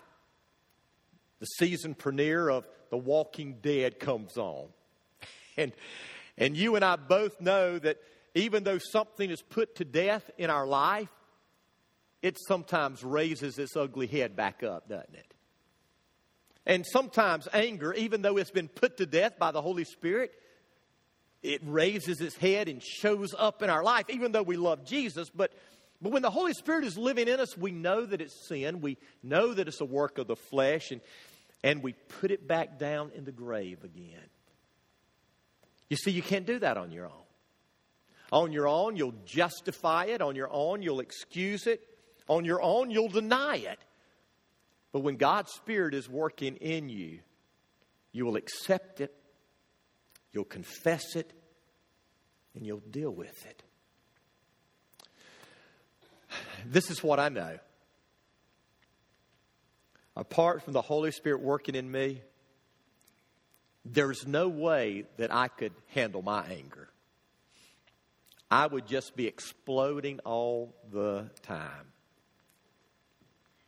the 1.39 1.45
season 1.45 1.95
premiere 1.95 2.49
of 2.49 2.67
The 2.89 2.97
Walking 2.97 3.57
Dead 3.61 3.99
comes 3.99 4.37
on. 4.37 4.67
And, 5.57 5.71
and 6.37 6.57
you 6.57 6.75
and 6.75 6.83
I 6.83 6.95
both 6.95 7.39
know 7.39 7.79
that 7.79 7.97
even 8.33 8.63
though 8.63 8.77
something 8.77 9.29
is 9.29 9.41
put 9.41 9.75
to 9.75 9.85
death 9.85 10.29
in 10.37 10.49
our 10.49 10.67
life, 10.67 11.09
it 12.21 12.37
sometimes 12.47 13.03
raises 13.03 13.57
its 13.57 13.75
ugly 13.75 14.07
head 14.07 14.35
back 14.35 14.63
up, 14.63 14.89
doesn't 14.89 15.15
it? 15.15 15.33
And 16.65 16.85
sometimes 16.85 17.47
anger, 17.53 17.93
even 17.93 18.21
though 18.21 18.37
it's 18.37 18.51
been 18.51 18.67
put 18.67 18.97
to 18.97 19.05
death 19.05 19.37
by 19.37 19.51
the 19.51 19.61
Holy 19.61 19.83
Spirit, 19.83 20.31
it 21.43 21.61
raises 21.63 22.21
its 22.21 22.35
head 22.35 22.67
and 22.67 22.81
shows 22.81 23.35
up 23.37 23.61
in 23.61 23.69
our 23.69 23.83
life, 23.83 24.05
even 24.09 24.31
though 24.31 24.43
we 24.43 24.57
love 24.57 24.83
Jesus. 24.83 25.29
But 25.29 25.53
but 26.01 26.11
when 26.11 26.21
the 26.21 26.29
Holy 26.29 26.53
Spirit 26.53 26.85
is 26.85 26.97
living 26.97 27.27
in 27.27 27.39
us, 27.39 27.57
we 27.57 27.71
know 27.71 28.05
that 28.05 28.21
it's 28.21 28.47
sin. 28.47 28.81
We 28.81 28.97
know 29.23 29.53
that 29.53 29.67
it's 29.67 29.81
a 29.81 29.85
work 29.85 30.17
of 30.17 30.27
the 30.27 30.35
flesh, 30.35 30.91
and, 30.91 31.01
and 31.63 31.81
we 31.81 31.93
put 31.93 32.31
it 32.31 32.47
back 32.47 32.77
down 32.77 33.11
in 33.15 33.25
the 33.25 33.31
grave 33.31 33.83
again. 33.83 34.29
You 35.89 35.97
see, 35.97 36.11
you 36.11 36.21
can't 36.21 36.45
do 36.45 36.59
that 36.59 36.77
on 36.77 36.91
your 36.91 37.05
own. 37.05 37.25
On 38.31 38.51
your 38.51 38.67
own, 38.67 38.95
you'll 38.95 39.13
justify 39.25 40.05
it. 40.05 40.21
On 40.21 40.35
your 40.35 40.49
own, 40.51 40.81
you'll 40.81 40.99
excuse 40.99 41.67
it. 41.67 41.81
On 42.27 42.43
your 42.43 42.61
own, 42.61 42.89
you'll 42.89 43.07
deny 43.07 43.57
it. 43.57 43.79
But 44.91 45.01
when 45.01 45.15
God's 45.15 45.51
Spirit 45.51 45.93
is 45.93 46.09
working 46.09 46.55
in 46.55 46.89
you, 46.89 47.19
you 48.11 48.25
will 48.25 48.37
accept 48.37 49.01
it, 49.01 49.13
you'll 50.31 50.45
confess 50.45 51.15
it, 51.15 51.33
and 52.55 52.65
you'll 52.65 52.79
deal 52.79 53.11
with 53.11 53.45
it. 53.45 53.61
This 56.65 56.89
is 56.89 57.03
what 57.03 57.19
I 57.19 57.29
know. 57.29 57.59
Apart 60.15 60.63
from 60.63 60.73
the 60.73 60.81
Holy 60.81 61.11
Spirit 61.11 61.41
working 61.41 61.75
in 61.75 61.91
me, 61.91 62.21
there's 63.83 64.25
no 64.25 64.47
way 64.47 65.05
that 65.17 65.33
I 65.33 65.47
could 65.47 65.73
handle 65.87 66.21
my 66.21 66.45
anger. 66.45 66.89
I 68.49 68.67
would 68.67 68.87
just 68.87 69.15
be 69.15 69.27
exploding 69.27 70.19
all 70.23 70.73
the 70.91 71.29
time. 71.43 71.91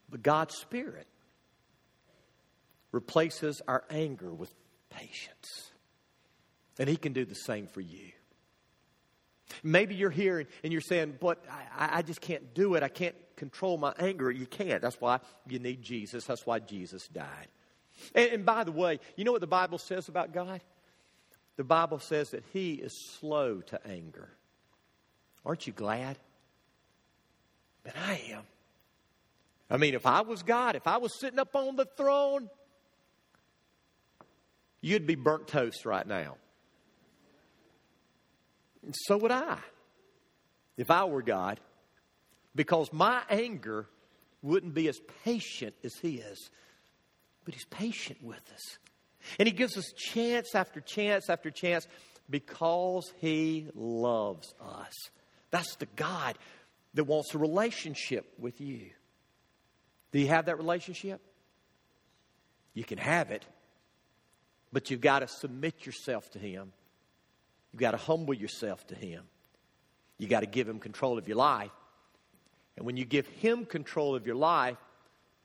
But 0.09 0.23
God's 0.23 0.55
Spirit 0.55 1.07
replaces 2.91 3.61
our 3.67 3.83
anger 3.89 4.33
with 4.33 4.53
patience. 4.89 5.71
And 6.79 6.87
He 6.87 6.95
can 6.95 7.13
do 7.13 7.25
the 7.25 7.35
same 7.35 7.67
for 7.67 7.81
you. 7.81 8.11
Maybe 9.63 9.95
you're 9.95 10.09
here 10.09 10.45
and 10.63 10.71
you're 10.71 10.81
saying, 10.81 11.17
but 11.19 11.43
I, 11.77 11.99
I 11.99 12.01
just 12.01 12.21
can't 12.21 12.53
do 12.53 12.75
it. 12.75 12.83
I 12.83 12.89
can't 12.89 13.15
control 13.35 13.77
my 13.77 13.93
anger. 13.97 14.29
You 14.29 14.45
can't. 14.45 14.81
That's 14.81 14.99
why 14.99 15.19
you 15.47 15.59
need 15.59 15.81
Jesus. 15.81 16.25
That's 16.25 16.45
why 16.45 16.59
Jesus 16.59 17.07
died. 17.07 17.47
And, 18.13 18.31
and 18.31 18.45
by 18.45 18.63
the 18.63 18.71
way, 18.71 18.99
you 19.15 19.23
know 19.23 19.31
what 19.31 19.41
the 19.41 19.47
Bible 19.47 19.77
says 19.77 20.09
about 20.09 20.33
God? 20.33 20.61
the 21.57 21.63
Bible 21.63 21.99
says 21.99 22.29
that 22.29 22.43
He 22.53 22.75
is 22.75 22.93
slow 23.19 23.61
to 23.61 23.85
anger. 23.85 24.29
Aren't 25.43 25.67
you 25.67 25.73
glad? 25.73 26.17
But 27.83 27.95
I 27.97 28.21
am. 28.31 28.43
I 29.69 29.77
mean, 29.77 29.95
if 29.95 30.05
I 30.05 30.21
was 30.21 30.43
God, 30.43 30.75
if 30.75 30.87
I 30.87 30.97
was 30.97 31.19
sitting 31.19 31.39
up 31.39 31.55
on 31.55 31.75
the 31.75 31.85
throne, 31.85 32.49
you'd 34.81 35.07
be 35.07 35.15
burnt 35.15 35.47
toast 35.47 35.85
right 35.85 36.07
now. 36.07 36.37
And 38.87 38.95
so 38.95 39.17
would 39.17 39.31
I, 39.31 39.57
if 40.77 40.89
I 40.89 41.03
were 41.03 41.21
God, 41.21 41.59
because 42.55 42.93
my 42.93 43.21
anger 43.29 43.85
wouldn't 44.41 44.73
be 44.73 44.87
as 44.87 44.97
patient 45.25 45.75
as 45.83 45.93
He 45.95 46.19
is. 46.19 46.49
But 47.43 47.53
He's 47.53 47.65
patient 47.65 48.23
with 48.23 48.39
us. 48.53 48.77
And 49.37 49.45
He 49.45 49.51
gives 49.51 49.77
us 49.77 49.91
chance 49.91 50.55
after 50.55 50.79
chance 50.79 51.29
after 51.29 51.51
chance 51.51 51.85
because 52.29 53.11
He 53.17 53.67
loves 53.75 54.53
us. 54.61 54.93
That's 55.51 55.75
the 55.75 55.87
God 55.97 56.37
that 56.93 57.03
wants 57.03 57.35
a 57.35 57.39
relationship 57.39 58.35
with 58.39 58.61
you. 58.61 58.91
Do 60.13 60.19
you 60.19 60.27
have 60.27 60.45
that 60.45 60.57
relationship? 60.57 61.19
You 62.73 62.85
can 62.85 62.99
have 62.99 63.31
it, 63.31 63.43
but 64.71 64.89
you've 64.89 65.01
got 65.01 65.19
to 65.19 65.27
submit 65.27 65.85
yourself 65.85 66.31
to 66.31 66.39
Him. 66.39 66.71
You've 67.77 67.81
got 67.83 67.91
to 67.91 67.97
humble 67.97 68.33
yourself 68.33 68.87
to 68.87 68.95
Him. 68.95 69.21
You've 70.17 70.31
got 70.31 70.39
to 70.39 70.47
give 70.47 70.67
Him 70.67 70.79
control 70.79 71.19
of 71.19 71.27
your 71.27 71.37
life. 71.37 71.69
And 72.75 72.87
when 72.87 72.97
you 72.97 73.05
give 73.05 73.27
Him 73.27 73.67
control 73.67 74.15
of 74.15 74.25
your 74.25 74.35
life, 74.35 74.77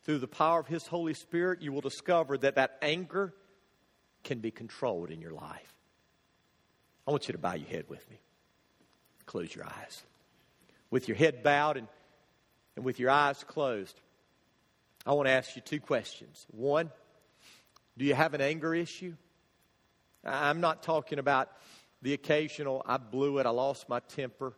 through 0.05 0.17
the 0.17 0.27
power 0.27 0.59
of 0.59 0.67
His 0.67 0.87
Holy 0.87 1.13
Spirit, 1.13 1.61
you 1.61 1.75
will 1.75 1.83
discover 1.83 2.39
that 2.39 2.55
that 2.55 2.79
anger 2.81 3.35
can 4.25 4.39
be 4.39 4.51
controlled 4.51 5.11
in 5.11 5.21
your 5.21 5.33
life. 5.33 5.75
I 7.07 7.11
want 7.11 7.29
you 7.29 7.33
to 7.33 7.39
bow 7.39 7.53
your 7.53 7.69
head 7.69 7.85
with 7.91 8.09
me. 8.09 8.17
Close 9.27 9.55
your 9.55 9.67
eyes. 9.67 10.03
With 10.91 11.09
your 11.09 11.19
head 11.19 11.43
bowed 11.43 11.77
and, 11.77 11.87
and 12.77 12.85
with 12.87 12.99
your 12.99 13.11
eyes 13.11 13.45
closed, 13.45 14.01
I 15.05 15.13
want 15.13 15.27
to 15.27 15.33
ask 15.33 15.55
you 15.55 15.61
two 15.61 15.81
questions. 15.81 16.47
One, 16.51 16.91
do 17.99 18.07
you 18.07 18.15
have 18.15 18.33
an 18.33 18.41
anger 18.41 18.75
issue? 18.75 19.13
I'm 20.25 20.63
not 20.63 20.83
talking 20.83 21.19
about 21.19 21.51
the 22.03 22.15
occasional, 22.15 22.83
I 22.85 22.97
blew 22.97 23.39
it, 23.39 23.47
I 23.47 23.51
lost 23.51 23.89
my 23.89 24.01
temper. 24.01 24.55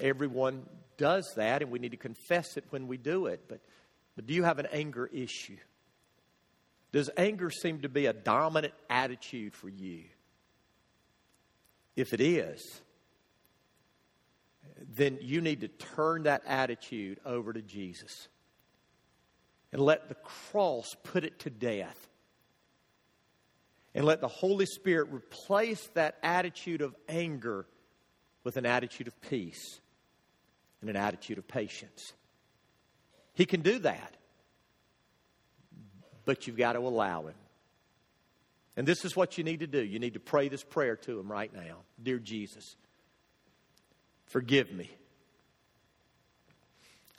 Everyone 0.00 0.64
does 0.96 1.30
that, 1.36 1.62
and 1.62 1.70
we 1.70 1.78
need 1.78 1.90
to 1.90 1.96
confess 1.96 2.56
it 2.56 2.64
when 2.70 2.88
we 2.88 2.96
do 2.96 3.26
it. 3.26 3.44
But, 3.48 3.60
but 4.16 4.26
do 4.26 4.34
you 4.34 4.42
have 4.42 4.58
an 4.58 4.66
anger 4.72 5.06
issue? 5.06 5.58
Does 6.92 7.10
anger 7.16 7.50
seem 7.50 7.80
to 7.80 7.88
be 7.88 8.06
a 8.06 8.12
dominant 8.12 8.74
attitude 8.88 9.54
for 9.54 9.68
you? 9.68 10.04
If 11.94 12.14
it 12.14 12.20
is, 12.20 12.80
then 14.94 15.18
you 15.20 15.40
need 15.40 15.60
to 15.60 15.68
turn 15.68 16.22
that 16.22 16.42
attitude 16.46 17.20
over 17.26 17.52
to 17.52 17.60
Jesus 17.60 18.28
and 19.72 19.82
let 19.82 20.08
the 20.08 20.14
cross 20.14 20.86
put 21.02 21.24
it 21.24 21.40
to 21.40 21.50
death. 21.50 22.08
And 23.98 24.06
let 24.06 24.20
the 24.20 24.28
Holy 24.28 24.64
Spirit 24.64 25.08
replace 25.10 25.84
that 25.94 26.18
attitude 26.22 26.82
of 26.82 26.94
anger 27.08 27.66
with 28.44 28.56
an 28.56 28.64
attitude 28.64 29.08
of 29.08 29.20
peace 29.20 29.80
and 30.80 30.88
an 30.88 30.94
attitude 30.94 31.36
of 31.36 31.48
patience. 31.48 32.12
He 33.34 33.44
can 33.44 33.60
do 33.60 33.80
that, 33.80 34.16
but 36.24 36.46
you've 36.46 36.56
got 36.56 36.74
to 36.74 36.78
allow 36.78 37.26
Him. 37.26 37.34
And 38.76 38.86
this 38.86 39.04
is 39.04 39.16
what 39.16 39.36
you 39.36 39.42
need 39.42 39.58
to 39.60 39.66
do. 39.66 39.82
You 39.82 39.98
need 39.98 40.14
to 40.14 40.20
pray 40.20 40.46
this 40.46 40.62
prayer 40.62 40.94
to 40.94 41.18
Him 41.18 41.28
right 41.28 41.52
now 41.52 41.78
Dear 42.00 42.20
Jesus, 42.20 42.76
forgive 44.26 44.70
me. 44.70 44.92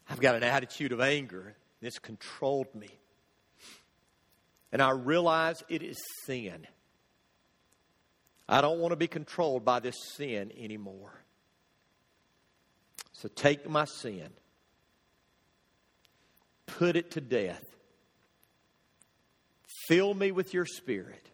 I've 0.09 0.21
got 0.21 0.35
an 0.35 0.43
attitude 0.43 0.93
of 0.93 1.01
anger 1.01 1.57
that's 1.81 1.99
controlled 1.99 2.73
me. 2.73 2.98
And 4.71 4.81
I 4.81 4.91
realize 4.91 5.63
it 5.67 5.81
is 5.81 5.97
sin. 6.25 6.67
I 8.47 8.61
don't 8.61 8.79
want 8.79 8.91
to 8.91 8.95
be 8.95 9.07
controlled 9.07 9.63
by 9.63 9.79
this 9.79 9.95
sin 10.15 10.51
anymore. 10.57 11.13
So 13.13 13.27
take 13.27 13.69
my 13.69 13.85
sin, 13.85 14.29
put 16.65 16.95
it 16.95 17.11
to 17.11 17.21
death, 17.21 17.63
fill 19.87 20.13
me 20.13 20.31
with 20.31 20.53
your 20.53 20.65
spirit. 20.65 21.29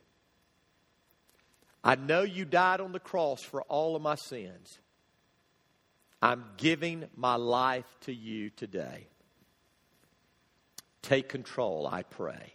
I 1.83 1.95
know 1.95 2.23
you 2.23 2.43
died 2.43 2.81
on 2.81 2.91
the 2.91 2.99
cross 2.99 3.43
for 3.43 3.61
all 3.63 3.95
of 3.95 4.01
my 4.01 4.15
sins. 4.15 4.79
I'm 6.23 6.43
giving 6.57 7.05
my 7.15 7.35
life 7.35 7.85
to 8.01 8.13
you 8.13 8.49
today. 8.49 9.05
Take 11.03 11.29
control, 11.29 11.87
I 11.87 12.01
pray. 12.01 12.54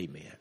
Amen. 0.00 0.39